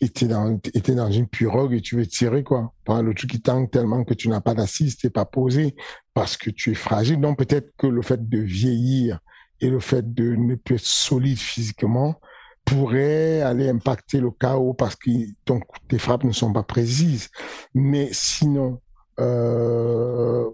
[0.00, 2.72] et tu dans, étais dans une pirogue et tu veux tirer, quoi.
[2.88, 5.74] le truc qui tangue tellement que tu n'as pas d'assise, t'es pas posé
[6.14, 7.20] parce que tu es fragile.
[7.20, 9.18] Donc, peut-être que le fait de vieillir
[9.60, 12.20] et le fait de ne plus être solide physiquement
[12.64, 15.10] pourrait aller impacter le chaos parce que
[15.44, 17.30] ton, tes frappes ne sont pas précises.
[17.74, 18.80] Mais sinon,
[19.18, 20.48] euh,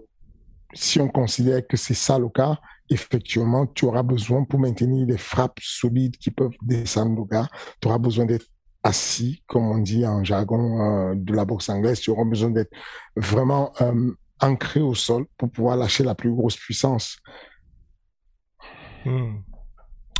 [0.73, 5.17] si on considère que c'est ça le cas, effectivement, tu auras besoin pour maintenir des
[5.17, 7.47] frappes solides qui peuvent descendre le gars,
[7.81, 8.45] tu auras besoin d'être
[8.83, 12.71] assis, comme on dit en jargon euh, de la boxe anglaise, tu auras besoin d'être
[13.15, 17.17] vraiment euh, ancré au sol pour pouvoir lâcher la plus grosse puissance.
[19.05, 19.41] Hmm.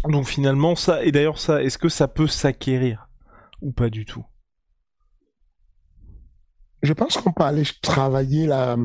[0.05, 3.07] Donc finalement, ça, et d'ailleurs ça, est-ce que ça peut s'acquérir
[3.61, 4.25] ou pas du tout?
[6.83, 8.77] Je pense qu'on peut aller travailler la,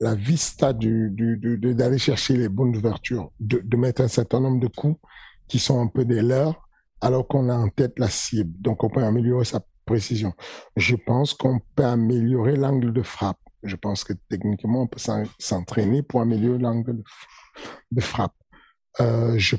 [0.00, 5.00] la vista d'aller chercher les bonnes ouvertures, de, de, mettre un certain nombre de coups
[5.48, 6.68] qui sont un peu des leurs,
[7.00, 8.52] alors qu'on a en tête la cible.
[8.60, 10.34] Donc on peut améliorer sa précision.
[10.76, 13.38] Je pense qu'on peut améliorer l'angle de frappe.
[13.62, 15.00] Je pense que techniquement, on peut
[15.38, 17.02] s'entraîner pour améliorer l'angle
[17.90, 18.34] de frappe.
[19.00, 19.56] Euh, je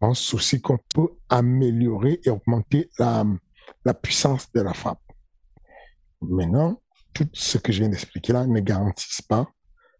[0.00, 3.24] pense aussi qu'on peut améliorer et augmenter la,
[3.84, 5.00] la puissance de la frappe.
[6.22, 6.80] Maintenant,
[7.12, 9.46] tout ce que je viens d'expliquer là ne garantissent pas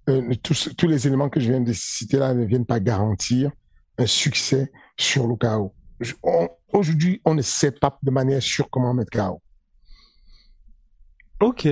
[0.09, 3.51] euh, tous, tous, les éléments que je viens de citer là ne viennent pas garantir
[3.99, 5.75] un succès sur le chaos.
[6.73, 9.41] Aujourd'hui, on ne sait pas de manière sûre comment mettre chaos.
[11.41, 11.69] Ok.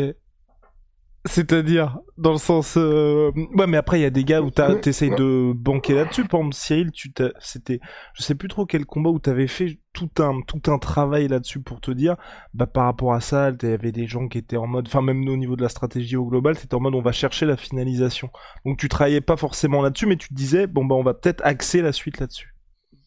[1.25, 2.77] C'est-à-dire, dans le sens...
[2.77, 6.25] Euh, ouais, mais après, il y a des gars où t'essayes de banquer là-dessus.
[6.25, 7.79] Par exemple, Cyril, tu c'était...
[8.15, 11.61] Je sais plus trop quel combat où t'avais fait tout un, tout un travail là-dessus
[11.61, 12.17] pour te dire,
[12.55, 14.89] bah, par rapport à ça, il y avait des gens qui étaient en mode...
[14.89, 17.47] Enfin, même au niveau de la stratégie au global, c'était en mode, on va chercher
[17.47, 18.31] la finalisation.
[18.65, 21.41] Donc, tu travaillais pas forcément là-dessus, mais tu te disais, bon, bah, on va peut-être
[21.45, 22.57] axer la suite là-dessus.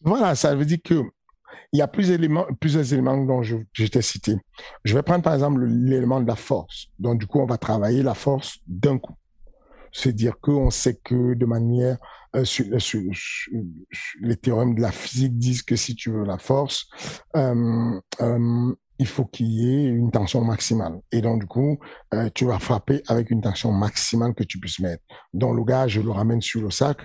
[0.02, 1.02] Voilà, ça veut dire que
[1.72, 3.56] il y a plusieurs éléments, dont je,
[3.86, 4.36] t'ai cité.
[4.84, 6.88] Je vais prendre par exemple l'élément de la force.
[6.98, 9.14] Donc du coup, on va travailler la force d'un coup.
[9.92, 11.96] C'est dire qu'on sait que de manière,
[12.34, 12.44] euh,
[14.20, 16.86] les théorèmes de la physique disent que si tu veux la force,
[17.36, 21.00] euh, euh, il faut qu'il y ait une tension maximale.
[21.12, 21.78] Et donc, du coup,
[22.34, 25.02] tu vas frapper avec une tension maximale que tu puisses mettre.
[25.34, 26.98] Donc, le gars, je le ramène sur le sac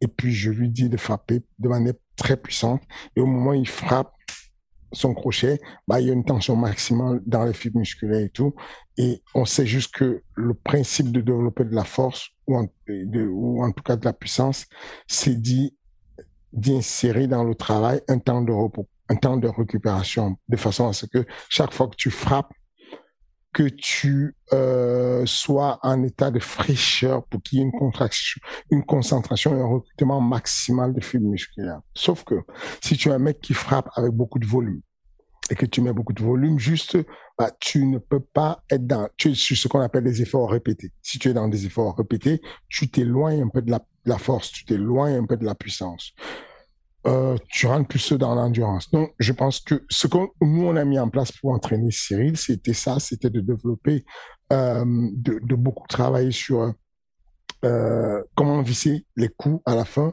[0.00, 2.82] et puis je lui dis de frapper de manière très puissante.
[3.16, 4.12] Et au moment où il frappe
[4.92, 8.54] son crochet, bah, il y a une tension maximale dans les fibres musculaires et tout.
[8.96, 13.62] Et on sait juste que le principe de développer de la force, ou en, ou
[13.62, 14.66] en tout cas de la puissance,
[15.06, 15.38] c'est
[16.52, 20.92] d'insérer dans le travail un temps de repos, un temps de récupération, de façon à
[20.92, 22.52] ce que chaque fois que tu frappes,
[23.52, 28.84] que tu euh, sois en état de fraîcheur pour qu'il y ait une contraction, une
[28.84, 31.80] concentration et un recrutement maximal de fibres musculaires.
[31.94, 32.36] Sauf que
[32.82, 34.80] si tu es un mec qui frappe avec beaucoup de volume
[35.50, 36.98] et que tu mets beaucoup de volume, juste,
[37.38, 40.50] bah, tu ne peux pas être dans, tu es sur ce qu'on appelle des efforts
[40.50, 40.92] répétés.
[41.02, 44.18] Si tu es dans des efforts répétés, tu t'éloignes un peu de la, de la
[44.18, 46.12] force, tu t'éloignes un peu de la puissance.
[47.06, 48.90] Euh, tu rentres plus dans l'endurance.
[48.90, 52.36] Donc, je pense que ce que nous, on a mis en place pour entraîner Cyril,
[52.36, 54.04] c'était ça, c'était de développer,
[54.52, 56.74] euh, de, de, beaucoup travailler sur
[57.64, 60.12] euh, comment visser les coups à la fin.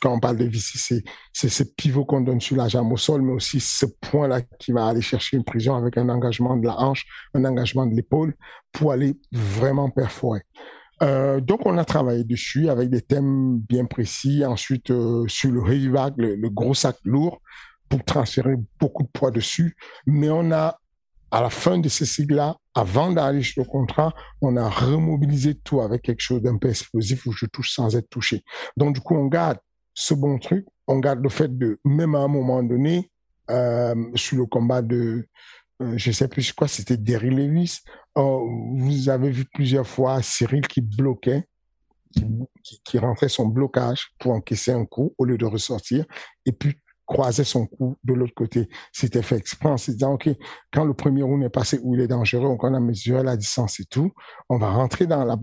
[0.00, 1.02] Quand on parle de visser,
[1.32, 4.72] c'est ce pivot qu'on donne sur la jambe au sol, mais aussi ce point-là qui
[4.72, 8.34] va aller chercher une prison avec un engagement de la hanche, un engagement de l'épaule
[8.72, 10.42] pour aller vraiment perforer.
[11.02, 14.44] Euh, donc, on a travaillé dessus avec des thèmes bien précis.
[14.44, 17.40] Ensuite, euh, sur le heavy bag, le, gros sac lourd,
[17.88, 19.76] pour transférer beaucoup de poids dessus.
[20.06, 20.78] Mais on a,
[21.30, 25.80] à la fin de ces cycles-là, avant d'aller sur le contrat, on a remobilisé tout
[25.80, 28.42] avec quelque chose d'un peu explosif où je touche sans être touché.
[28.76, 29.58] Donc, du coup, on garde
[29.94, 30.66] ce bon truc.
[30.86, 33.10] On garde le fait de, même à un moment donné,
[33.50, 35.26] euh, sur le combat de,
[35.80, 37.80] euh, je sais plus quoi, c'était Derry Lewis.
[38.20, 41.44] Oh, vous avez vu plusieurs fois Cyril qui bloquait,
[42.84, 46.04] qui, rentrait son blocage pour encaisser un coup au lieu de ressortir.
[46.44, 46.74] Et puis,
[47.06, 48.68] croisait son cou de l'autre côté.
[48.92, 50.28] C'était fait exprès en se disant, OK,
[50.72, 53.78] quand le premier round est passé où il est dangereux, on a mesuré la distance
[53.78, 54.10] et tout,
[54.48, 55.38] on va rentrer dans la,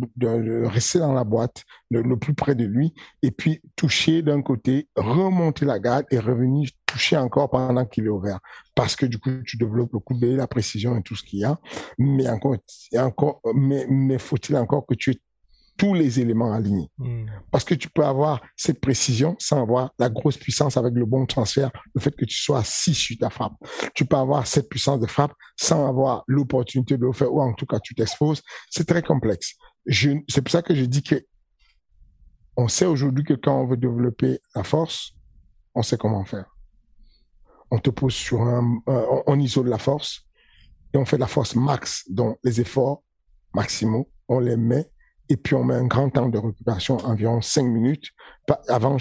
[0.70, 5.64] rester dans la boîte le, plus près de lui et puis toucher d'un côté, remonter
[5.64, 8.40] la garde et revenir toucher encore pendant qu'il est ouvert.
[8.74, 11.40] Parce que du coup, tu développes le coup de la précision et tout ce qu'il
[11.40, 11.60] y a.
[11.98, 12.56] Mais encore,
[12.98, 15.22] encore, mais, mais faut-il encore que tu aies
[15.78, 16.90] tous les éléments alignés?
[16.98, 17.26] Hmm.
[17.52, 21.26] Parce que tu peux avoir cette précision sans avoir la grosse puissance avec le bon
[21.26, 23.56] transfert, le fait que tu sois assis sur ta frappe.
[23.94, 27.54] Tu peux avoir cette puissance de frappe sans avoir l'opportunité de le faire ou en
[27.54, 28.42] tout cas tu t'exposes.
[28.70, 29.56] C'est très complexe.
[29.86, 31.22] C'est pour ça que je dis que
[32.56, 35.12] on sait aujourd'hui que quand on veut développer la force,
[35.76, 36.55] on sait comment faire.
[37.72, 40.26] On te pose sur un, euh, on isole la force
[40.94, 43.04] et on fait la force max, dont les efforts
[43.54, 44.90] maximaux, on les met
[45.30, 48.12] et puis on met un grand temps de récupération, environ 5 minutes,
[48.68, 48.98] avant,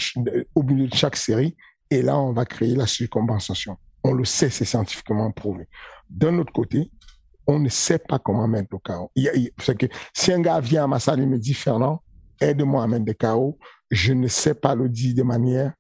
[0.54, 1.56] au milieu de chaque série,
[1.90, 3.76] et là, on va créer la surcompensation.
[4.02, 5.68] On le sait, c'est scientifiquement prouvé.
[6.08, 6.90] D'un autre côté,
[7.46, 9.10] on ne sait pas comment mettre le chaos.
[9.14, 12.02] que si un gars vient à ma salle et me dit, Fernand,
[12.40, 13.58] aide-moi à mettre des chaos,
[13.90, 15.74] je ne sais pas le dire de manière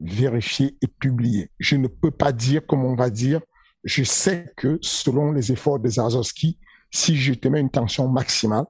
[0.00, 1.50] vérifiée et publiée.
[1.58, 3.40] Je ne peux pas dire comme on va dire.
[3.84, 6.58] Je sais que selon les efforts des Azowski,
[6.90, 8.64] si je te mets une tension maximale,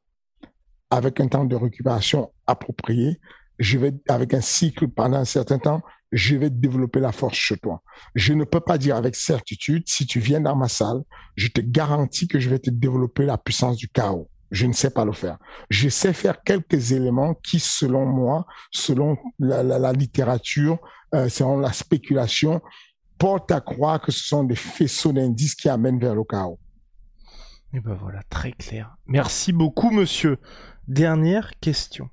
[0.91, 3.21] avec un temps de récupération approprié,
[3.59, 7.57] je vais, avec un cycle pendant un certain temps, je vais développer la force chez
[7.57, 7.83] toi.
[8.15, 11.03] Je ne peux pas dire avec certitude, si tu viens dans ma salle,
[11.37, 14.29] je te garantis que je vais te développer la puissance du chaos.
[14.51, 15.39] Je ne sais pas le faire.
[15.69, 20.79] Je sais faire quelques éléments qui, selon moi, selon la, littérature,
[21.15, 22.61] euh, selon la spéculation,
[23.19, 26.59] portent à croire que ce sont des faisceaux d'indices qui amènent vers le chaos.
[27.73, 28.97] Et ben voilà, très clair.
[29.07, 30.39] Merci beaucoup, monsieur.
[30.89, 32.11] Dernière question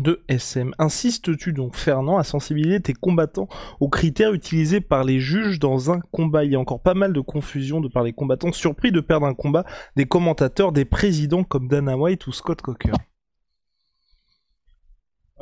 [0.00, 0.72] de SM.
[0.78, 3.48] Insistes-tu donc, Fernand, à sensibiliser tes combattants
[3.80, 6.44] aux critères utilisés par les juges dans un combat?
[6.44, 9.26] Il y a encore pas mal de confusion de par les combattants surpris de perdre
[9.26, 9.64] un combat,
[9.96, 12.94] des commentateurs, des présidents comme Dana White ou Scott Coker.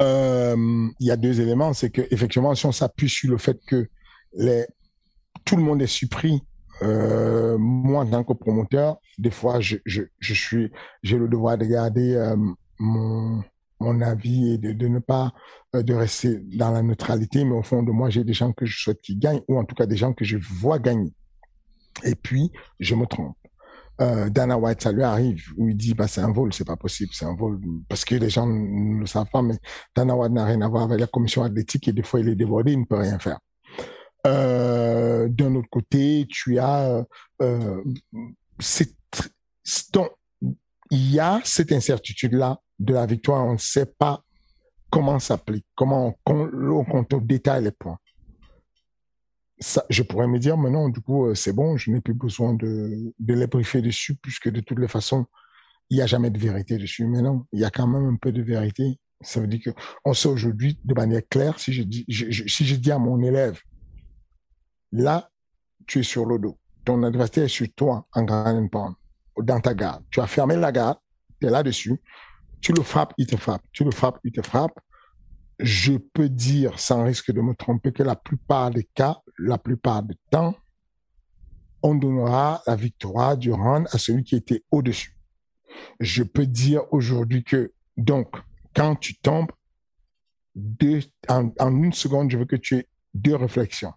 [0.00, 0.56] Euh,
[0.98, 3.88] il y a deux éléments, c'est que effectivement, si on s'appuie sur le fait que
[5.44, 6.42] tout le monde est surpris
[6.82, 9.78] euh, moi, en tant que promoteur, des fois, je
[10.20, 12.36] suis, j'ai le devoir de garder euh,
[12.78, 13.42] mon,
[13.80, 15.32] mon avis et de, ne pas
[15.74, 18.66] euh, de rester dans la neutralité, mais au fond de moi, j'ai des gens que
[18.66, 21.12] je souhaite qu'ils gagnent, ou en tout cas des gens que je vois gagner.
[22.02, 22.50] Et puis,
[22.80, 23.36] je me trompe.
[24.00, 26.76] Euh, Dana White, ça lui arrive, où il dit, bah, c'est un vol, c'est pas
[26.76, 29.54] possible, c'est un vol, parce que les gens ne le savent pas, mais
[29.94, 32.34] Dana White n'a rien à voir avec la commission athlétique et des fois il est
[32.34, 33.38] débordé, il ne peut rien faire.
[34.26, 37.04] Euh, d'un autre côté, tu as
[37.42, 37.82] euh,
[39.92, 40.10] donc,
[40.90, 43.46] il y a cette incertitude-là de la victoire.
[43.46, 44.22] On ne sait pas
[44.90, 47.98] comment s'applique, comment on, on, on détaille les points.
[49.58, 52.14] Ça, je pourrais me dire, mais non, du coup, euh, c'est bon, je n'ai plus
[52.14, 55.26] besoin de, les briefer dessus, puisque de toutes les façons,
[55.90, 57.06] il n'y a jamais de vérité dessus.
[57.06, 58.98] Mais non, il y a quand même un peu de vérité.
[59.20, 59.70] Ça veut dire que
[60.04, 63.58] on sait aujourd'hui de manière claire, si je dis, si je dis à mon élève,
[64.94, 65.28] Là,
[65.88, 66.56] tu es sur le dos.
[66.84, 68.94] Ton adversaire est sur toi en grand pound,
[69.36, 70.04] dans ta garde.
[70.08, 70.98] Tu as fermé la garde,
[71.40, 72.00] tu es là-dessus.
[72.64, 73.62] Tu le frappes, il te frappe.
[73.72, 74.80] Tu le frappes, il te frappe.
[75.58, 80.02] Je peux dire, sans risque de me tromper, que la plupart des cas, la plupart
[80.02, 80.56] du temps,
[81.82, 85.14] on donnera la victoire du round à celui qui était au-dessus.
[86.00, 88.34] Je peux dire aujourd'hui que, donc,
[88.74, 89.52] quand tu tombes,
[91.28, 93.92] en, en une seconde, je veux que tu aies deux réflexions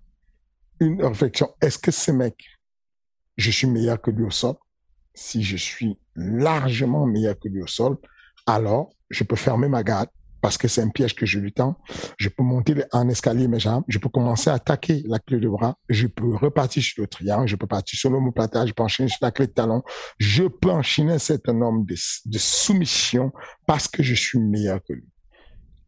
[0.80, 1.56] une réflexion.
[1.62, 2.36] Est-ce que ce mec,
[3.38, 4.56] je suis meilleur que lui au sol?
[5.14, 7.98] Si je suis largement meilleur que lui au sol,
[8.48, 10.10] alors je peux fermer ma garde
[10.42, 11.78] parce que c'est un piège que je lui tends.
[12.18, 13.84] Je peux monter en escalier mes jambes.
[13.88, 15.78] Je peux commencer à attaquer la clé de bras.
[15.90, 17.48] Je peux repartir sur le triangle.
[17.48, 18.70] Je peux partir sur l'homoplatage.
[18.70, 19.84] Je peux enchaîner sur la clé de talon.
[20.20, 21.96] Je peux enchaîner certain nombre de,
[22.38, 23.32] soumissions
[23.66, 25.10] parce que je suis meilleur que lui.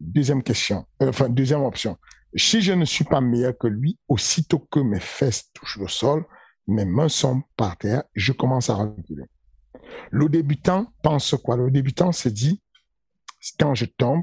[0.00, 1.96] Deuxième question, euh, enfin, deuxième option.
[2.34, 6.24] Si je ne suis pas meilleur que lui, aussitôt que mes fesses touchent le sol,
[6.66, 9.24] mes mains sont par terre, je commence à reculer.
[10.10, 11.56] Le débutant pense quoi?
[11.56, 12.62] Le débutant se dit,
[13.58, 14.22] quand je tombe,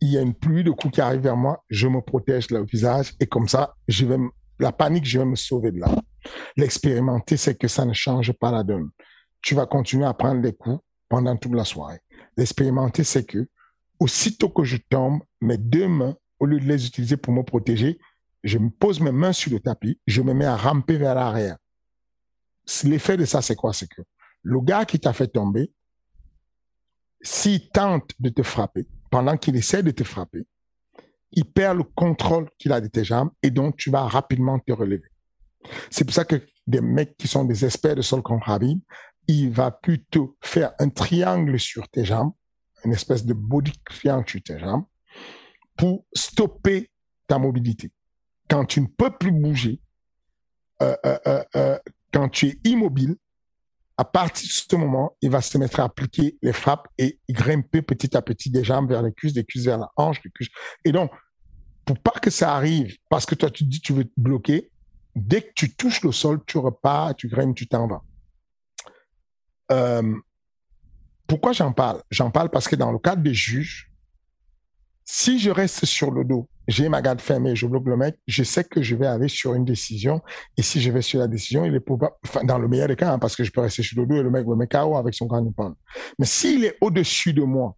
[0.00, 2.64] il y a une pluie de coups qui arrive vers moi, je me protège le
[2.64, 4.18] visage et comme ça, je vais,
[4.58, 5.94] la panique, je vais me sauver de là.
[6.56, 8.90] L'expérimenter, c'est que ça ne change pas la donne.
[9.40, 12.00] Tu vas continuer à prendre des coups pendant toute la soirée.
[12.36, 13.48] L'expérimenter, c'est que
[14.00, 17.98] aussitôt que je tombe, mes deux mains au lieu de les utiliser pour me protéger,
[18.42, 21.56] je me pose mes mains sur le tapis, je me mets à ramper vers l'arrière.
[22.82, 23.72] L'effet de ça, c'est quoi?
[23.72, 24.02] C'est que
[24.42, 25.72] le gars qui t'a fait tomber,
[27.20, 30.46] s'il tente de te frapper, pendant qu'il essaie de te frapper,
[31.32, 34.72] il perd le contrôle qu'il a de tes jambes et donc tu vas rapidement te
[34.72, 35.08] relever.
[35.90, 38.80] C'est pour ça que des mecs qui sont des experts de sol contre Habib,
[39.28, 42.32] il va plutôt faire un triangle sur tes jambes,
[42.84, 44.84] une espèce de body triangle sur tes jambes,
[45.76, 46.90] pour stopper
[47.26, 47.92] ta mobilité.
[48.48, 49.80] Quand tu ne peux plus bouger,
[50.82, 51.78] euh, euh, euh,
[52.12, 53.16] quand tu es immobile,
[54.02, 57.82] à partir de ce moment, il va se mettre à appliquer les frappes et grimper
[57.82, 60.48] petit à petit des jambes vers les cuisses, des cuisses vers la hanche, des cuisses.
[60.84, 61.12] Et donc,
[61.84, 64.72] pour pas que ça arrive, parce que toi tu dis tu veux te bloquer,
[65.14, 68.02] dès que tu touches le sol, tu repars, tu grimpes, tu t'en vas.
[71.28, 72.02] pourquoi j'en parle?
[72.10, 73.88] J'en parle parce que dans le cadre des juges,
[75.04, 78.42] si je reste sur le dos, j'ai ma garde fermée, je bloque le mec, je
[78.42, 80.20] sais que je vais aller sur une décision.
[80.56, 82.96] Et si je vais sur la décision, il est probable, enfin, dans le meilleur des
[82.96, 84.96] cas, hein, parce que je peux rester sur le dos et le mec me KO
[84.96, 85.74] avec son grand pound.
[86.18, 87.76] Mais s'il est au-dessus de moi,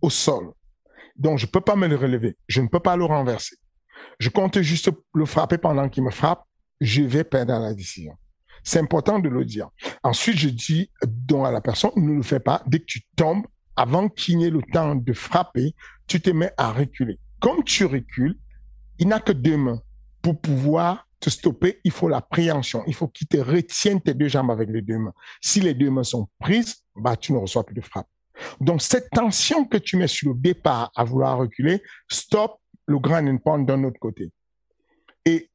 [0.00, 0.52] au sol,
[1.16, 3.56] donc je peux pas me le relever, je ne peux pas le renverser.
[4.18, 6.44] Je compte juste le frapper pendant qu'il me frappe,
[6.80, 8.14] je vais perdre la décision.
[8.62, 9.68] C'est important de le dire.
[10.02, 12.62] Ensuite, je dis donc à la personne, ne le fais pas.
[12.66, 13.46] Dès que tu tombes,
[13.76, 15.74] avant qu'il n'ait le temps de frapper,
[16.06, 17.18] tu te mets à reculer.
[17.40, 18.38] Comme tu recules,
[18.98, 19.80] il n'a que deux mains.
[20.22, 22.82] Pour pouvoir te stopper, il faut la préhension.
[22.86, 25.14] Il faut qu'il te retienne tes deux jambes avec les deux mains.
[25.40, 28.08] Si les deux mains sont prises, bah, tu ne reçois plus de frappe.
[28.60, 33.36] Donc, cette tension que tu mets sur le départ à vouloir reculer, stop le grand
[33.38, 34.30] pound d'un autre côté.
[35.24, 35.50] Et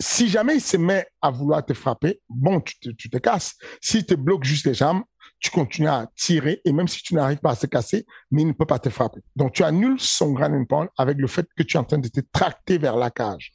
[0.00, 3.54] si jamais il se met à vouloir te frapper, bon, tu te, tu te casses.
[3.80, 5.02] S'il te bloque juste les jambes,
[5.44, 8.48] tu continues à tirer et même si tu n'arrives pas à se casser, mais il
[8.48, 9.20] ne peut pas te frapper.
[9.36, 12.08] Donc, tu annules son grand pound avec le fait que tu es en train de
[12.08, 13.52] te tracter vers la cage.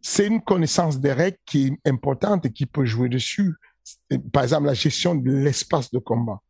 [0.00, 3.54] C'est une connaissance des règles qui est importante et qui peut jouer dessus.
[4.32, 6.40] Par exemple, la gestion de l'espace de combat.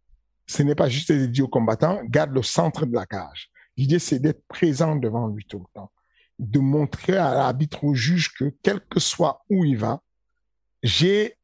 [0.47, 3.51] Ce n'est pas juste de dire au combattant, garde le centre de la cage.
[3.77, 5.93] L'idée, c'est d'être présent devant lui tout le temps.
[6.39, 10.01] De montrer à l'arbitre, au juge que quel que soit où il va,
[10.83, 11.37] j'ai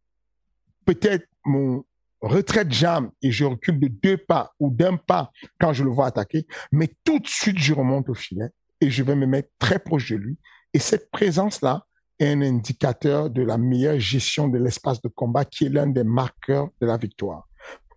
[0.86, 1.84] peut-être mon,
[2.20, 5.90] retrait de jambe et je recule de deux pas ou d'un pas quand je le
[5.90, 8.48] vois attaquer, mais tout de suite je remonte au filet
[8.80, 10.38] et je vais me mettre très proche de lui.
[10.74, 11.84] Et cette présence-là
[12.18, 16.04] est un indicateur de la meilleure gestion de l'espace de combat qui est l'un des
[16.04, 17.48] marqueurs de la victoire.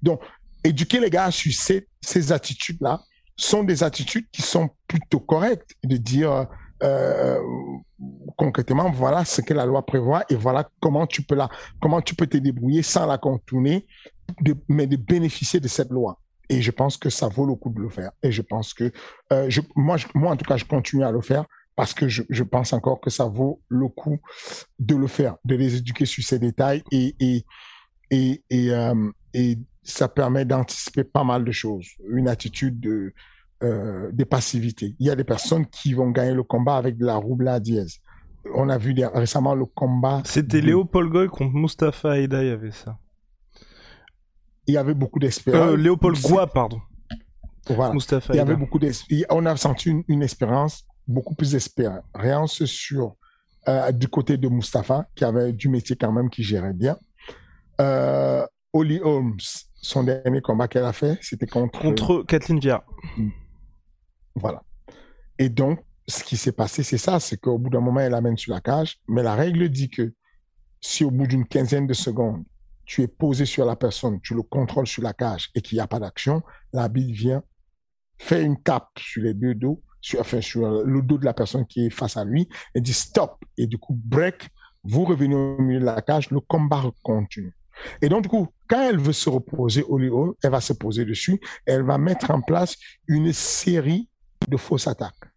[0.01, 0.21] Donc,
[0.63, 3.01] éduquer les gars sur ces, ces attitudes-là
[3.35, 5.71] sont des attitudes qui sont plutôt correctes.
[5.83, 6.47] De dire,
[6.83, 7.39] euh,
[8.37, 11.49] concrètement, voilà ce que la loi prévoit et voilà comment tu peux la,
[11.81, 13.85] comment tu peux te débrouiller sans la contourner,
[14.67, 16.19] mais de bénéficier de cette loi.
[16.49, 18.11] Et je pense que ça vaut le coup de le faire.
[18.23, 18.91] Et je pense que,
[19.31, 22.43] euh, je, moi, moi, en tout cas, je continue à le faire parce que je,
[22.43, 24.19] pense encore que ça vaut le coup
[24.77, 27.45] de le faire, de les éduquer sur ces détails et, et,
[28.11, 31.87] et, et, euh, et ça permet d'anticiper pas mal de choses.
[32.09, 33.13] Une attitude de,
[33.63, 34.95] euh, des passivités.
[34.99, 37.59] Il y a des personnes qui vont gagner le combat avec de la rouble à
[37.59, 37.97] dièse.
[38.55, 40.21] On a vu récemment le combat.
[40.25, 42.97] C'était Léopold Goy contre Mustafa Aida, il y avait ça.
[44.67, 45.71] Il y avait beaucoup d'espérance.
[45.71, 46.81] Euh, Léopold Goy, pardon.
[47.69, 47.93] Voilà.
[47.93, 49.25] Mustafa il y avait beaucoup d'espérance.
[49.29, 53.15] On a senti une, une espérance, beaucoup plus d'espérance sur
[53.67, 56.97] euh, du côté de Mustafa, qui avait du métier quand même, qui gérait bien.
[57.79, 58.43] Euh,
[58.73, 59.37] Holly Holmes,
[59.75, 61.79] son dernier combat qu'elle a fait, c'était contre...
[61.79, 62.83] Contre Kathleen Vieira.
[64.35, 64.63] Voilà.
[65.37, 68.37] Et donc, ce qui s'est passé, c'est ça, c'est qu'au bout d'un moment, elle amène
[68.37, 70.13] sur la cage, mais la règle dit que
[70.79, 72.43] si au bout d'une quinzaine de secondes,
[72.85, 75.81] tu es posé sur la personne, tu le contrôles sur la cage et qu'il n'y
[75.81, 76.41] a pas d'action,
[76.73, 77.43] l'arbitre vient,
[78.17, 81.65] fait une tape sur les deux dos, sur, enfin, sur le dos de la personne
[81.65, 83.37] qui est face à lui et dit stop.
[83.57, 84.49] Et du coup, break,
[84.83, 87.55] vous revenez au milieu de la cage, le combat continue.
[88.01, 90.11] Et donc, du coup, quand elle veut se reposer au lieu,
[90.43, 92.75] elle va se poser dessus, elle va mettre en place
[93.07, 94.09] une série
[94.51, 95.31] de fausses attaques.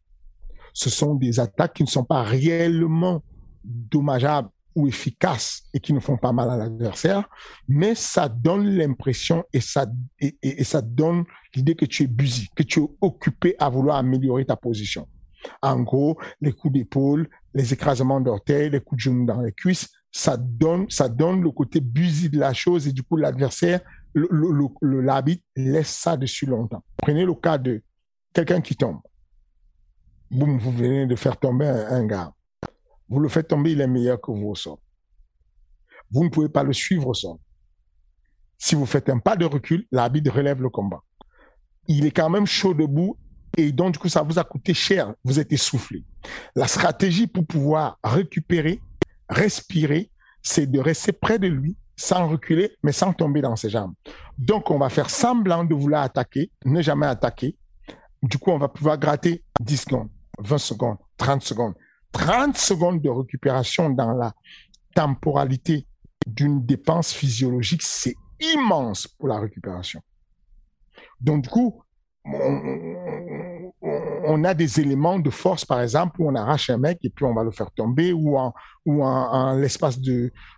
[0.75, 3.23] Ce sont des attaques qui ne sont pas réellement
[3.65, 7.29] dommageables ou efficaces et qui ne font pas mal à l'adversaire,
[7.69, 9.87] mais ça donne l'impression et ça,
[10.21, 14.45] et, ça donne l'idée que tu es busy, que tu es occupé à vouloir améliorer
[14.45, 15.07] ta position.
[15.63, 19.89] En gros, les coups d'épaule, les écrasements d'orteils, les coups de genoux dans les cuisses,
[20.11, 23.81] ça donne, ça donne le côté busy de la chose et du coup, l'adversaire,
[24.83, 26.83] l'habit laisse ça dessus longtemps.
[26.97, 27.83] Prenez le cas de
[28.35, 29.01] quelqu'un qui tombe.
[30.31, 32.33] Boum, vous venez de faire tomber un, gars.
[33.09, 34.77] Vous le faites tomber, il est meilleur que vous au sol.
[36.11, 37.37] Vous ne pouvez pas le suivre au sol.
[38.59, 41.01] Si vous faites un pas de recul, l'arbitre relève le combat.
[41.87, 43.17] Il est quand même chaud debout
[43.57, 45.15] et donc du coup ça vous a coûté cher.
[45.23, 46.05] Vous êtes essoufflé.
[46.57, 48.81] La stratégie pour pouvoir récupérer,
[49.29, 50.11] respirer,
[50.43, 53.95] c'est de rester près de lui sans reculer, mais sans tomber dans ses jambes.
[54.37, 57.57] Donc, on va faire semblant de vouloir attaquer, ne jamais attaquer,
[58.29, 60.09] du coup, on va pouvoir gratter 10 secondes.
[60.39, 61.75] 20 secondes, 30 secondes.
[62.13, 64.33] 30 secondes de récupération dans la
[64.95, 65.87] temporalité
[66.27, 70.01] d'une dépense physiologique, c'est immense pour la récupération.
[71.21, 71.83] Donc, du coup,
[74.27, 77.25] on, a des éléments de force, par exemple, où on arrache un mec et puis
[77.25, 78.55] on va le faire tomber, ou en,
[79.57, 79.99] l'espace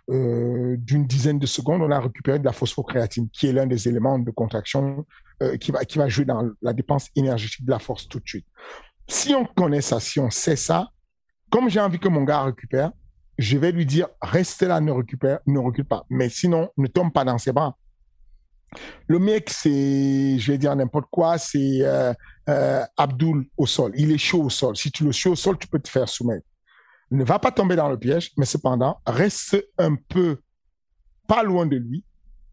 [0.09, 3.87] euh, d'une dizaine de secondes, on a récupéré de la phosphocréatine, qui est l'un des
[3.87, 5.05] éléments de contraction
[5.41, 8.27] euh, qui va qui va jouer dans la dépense énergétique de la force tout de
[8.27, 8.47] suite.
[9.07, 10.89] Si on connaît ça, si on sait ça,
[11.49, 12.91] comme j'ai envie que mon gars récupère,
[13.37, 16.05] je vais lui dire reste là, ne récupère, ne recule pas.
[16.09, 17.77] Mais sinon, ne tombe pas dans ses bras.
[19.07, 22.13] Le mec, c'est, je vais dire n'importe quoi, c'est euh,
[22.49, 23.93] euh, Abdul au sol.
[23.95, 24.75] Il est chaud au sol.
[24.75, 26.45] Si tu le chaud au sol, tu peux te faire soumettre.
[27.11, 30.41] Ne va pas tomber dans le piège, mais cependant, reste un peu
[31.27, 32.03] pas loin de lui,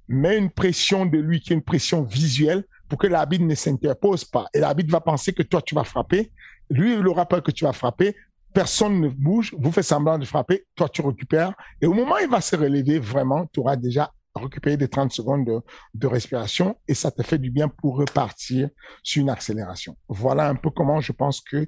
[0.06, 2.64] mets une pression de lui qui est une pression visuelle
[2.94, 4.46] pour que l'arbitre ne s'interpose pas.
[4.54, 6.30] Et l'arbitre va penser que toi, tu vas frapper.
[6.70, 8.14] Lui, il aura peur que tu vas frapper.
[8.52, 9.52] Personne ne bouge.
[9.58, 10.64] Vous faites semblant de frapper.
[10.76, 11.52] Toi, tu récupères.
[11.82, 15.10] Et au moment où il va se relever, vraiment, tu auras déjà récupérer des 30
[15.10, 15.60] secondes de,
[15.94, 18.68] de, respiration et ça te fait du bien pour repartir
[19.02, 19.96] sur une accélération.
[20.08, 21.66] Voilà un peu comment je pense que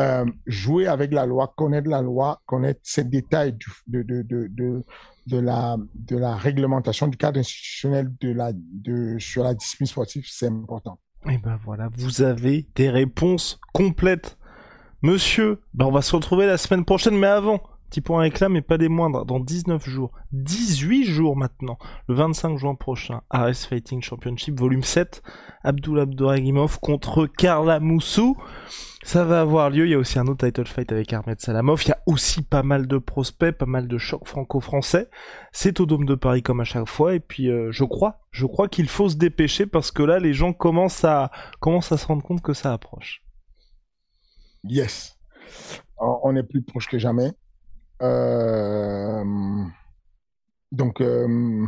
[0.00, 4.84] euh, jouer avec la loi, connaître la loi, connaître ces détails de, de, de,
[5.26, 10.24] de, la, de la réglementation du cadre institutionnel de la, de, sur la discipline sportive,
[10.26, 10.98] c'est important.
[11.28, 14.38] Et ben voilà, vous avez des réponses complètes.
[15.02, 18.60] Monsieur, ben on va se retrouver la semaine prochaine, mais avant, Petit point réclame, mais
[18.60, 19.24] pas des moindres.
[19.24, 25.22] Dans 19 jours, 18 jours maintenant, le 25 juin prochain, Ares Fighting Championship Volume 7,
[25.64, 28.36] Abdul Abdouragimov contre Karla Moussou.
[29.04, 29.86] Ça va avoir lieu.
[29.86, 31.82] Il y a aussi un autre title fight avec Ahmed Salamov.
[31.84, 35.08] Il y a aussi pas mal de prospects, pas mal de chocs franco-français.
[35.50, 37.14] C'est au Dôme de Paris comme à chaque fois.
[37.14, 40.34] Et puis, euh, je crois, je crois qu'il faut se dépêcher parce que là, les
[40.34, 43.22] gens commencent à, commencent à se rendre compte que ça approche.
[44.64, 45.16] Yes.
[45.98, 47.32] On est plus proche que jamais.
[48.02, 49.24] Euh,
[50.72, 51.66] donc, euh,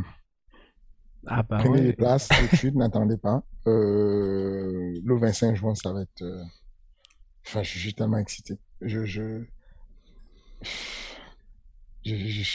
[1.26, 3.42] ah bah prenez les places tout de suite, n'attendez pas.
[3.66, 6.24] Euh, le 25 juin, ça va être.
[7.46, 8.58] Enfin, je suis tellement excité.
[8.80, 9.42] Je, je...
[12.02, 12.14] Je,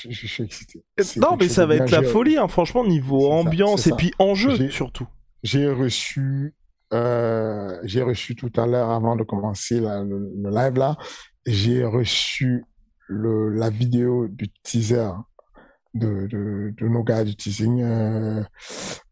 [0.09, 0.83] je, suis excité.
[1.17, 5.07] Non, mais ça va être la folie, hein, franchement, niveau ambiance et puis enjeu surtout.
[5.43, 6.55] J'ai reçu,
[6.93, 10.97] euh, j'ai reçu tout à l'heure, avant de commencer le, le, live là,
[11.45, 12.65] j'ai reçu
[13.07, 15.11] le, la vidéo du teaser
[15.95, 18.43] de, de, de nos gars du teasing, euh,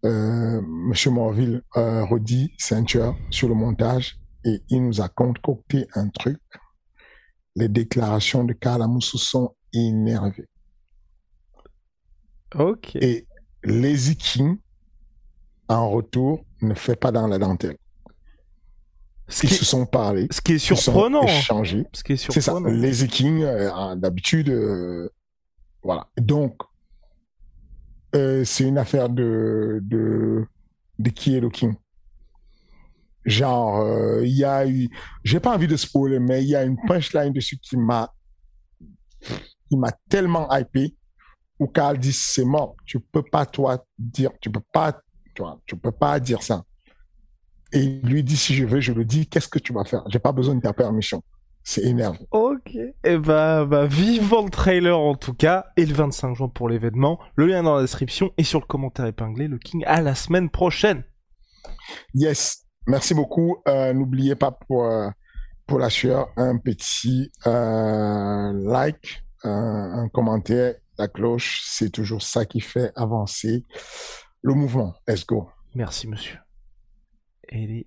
[0.05, 6.09] euh, Monsieur Morville euh, redit ceinture sur le montage et il nous a concocté un
[6.09, 6.39] truc.
[7.55, 10.49] Les déclarations de Kalamoussou sont énervées.
[12.55, 12.95] Ok.
[12.97, 13.27] Et
[13.63, 14.57] Lazy King,
[15.69, 17.77] en retour, ne fait pas dans la dentelle.
[19.27, 20.27] Ce qui se sont parlé.
[20.31, 21.23] Ce qui est surprenant.
[21.23, 21.85] Échangé.
[21.93, 22.69] Ce qui est surprenant.
[22.69, 23.01] C'est ça.
[23.01, 25.09] Les King, euh, d'habitude, euh,
[25.81, 26.07] voilà.
[26.17, 26.57] Donc,
[28.15, 30.45] euh, c'est une affaire de, de,
[30.99, 31.73] de qui est le King.
[33.25, 34.89] Genre, euh, il y a eu,
[35.23, 38.13] j'ai pas envie de spoiler, mais il y a une punchline dessus qui m'a,
[39.21, 40.97] qui m'a tellement hypé,
[41.57, 44.99] où Carl dit c'est mort, tu peux pas toi dire, tu peux pas,
[45.33, 46.65] tu vois, tu peux pas dire ça
[47.73, 50.03] et il lui dit si je veux, je le dis, qu'est-ce que tu vas faire?
[50.07, 51.23] J'ai pas besoin de ta permission.
[51.63, 52.25] C'est énervant.
[52.31, 52.75] Ok.
[52.75, 56.69] Et eh bah, bah, vivant le trailer en tout cas, et le 25 juin pour
[56.69, 57.19] l'événement.
[57.35, 59.47] Le lien dans la description et sur le commentaire épinglé.
[59.47, 61.03] Le King à la semaine prochaine.
[62.13, 62.65] Yes.
[62.85, 63.57] Merci beaucoup.
[63.67, 65.09] Euh, n'oubliez pas pour, euh,
[65.65, 71.61] pour la sueur, un petit euh, like, un commentaire, la cloche.
[71.65, 73.65] C'est toujours ça qui fait avancer
[74.41, 74.93] le mouvement.
[75.07, 75.49] Let's go.
[75.75, 76.37] Merci, monsieur.
[77.53, 77.85] eighty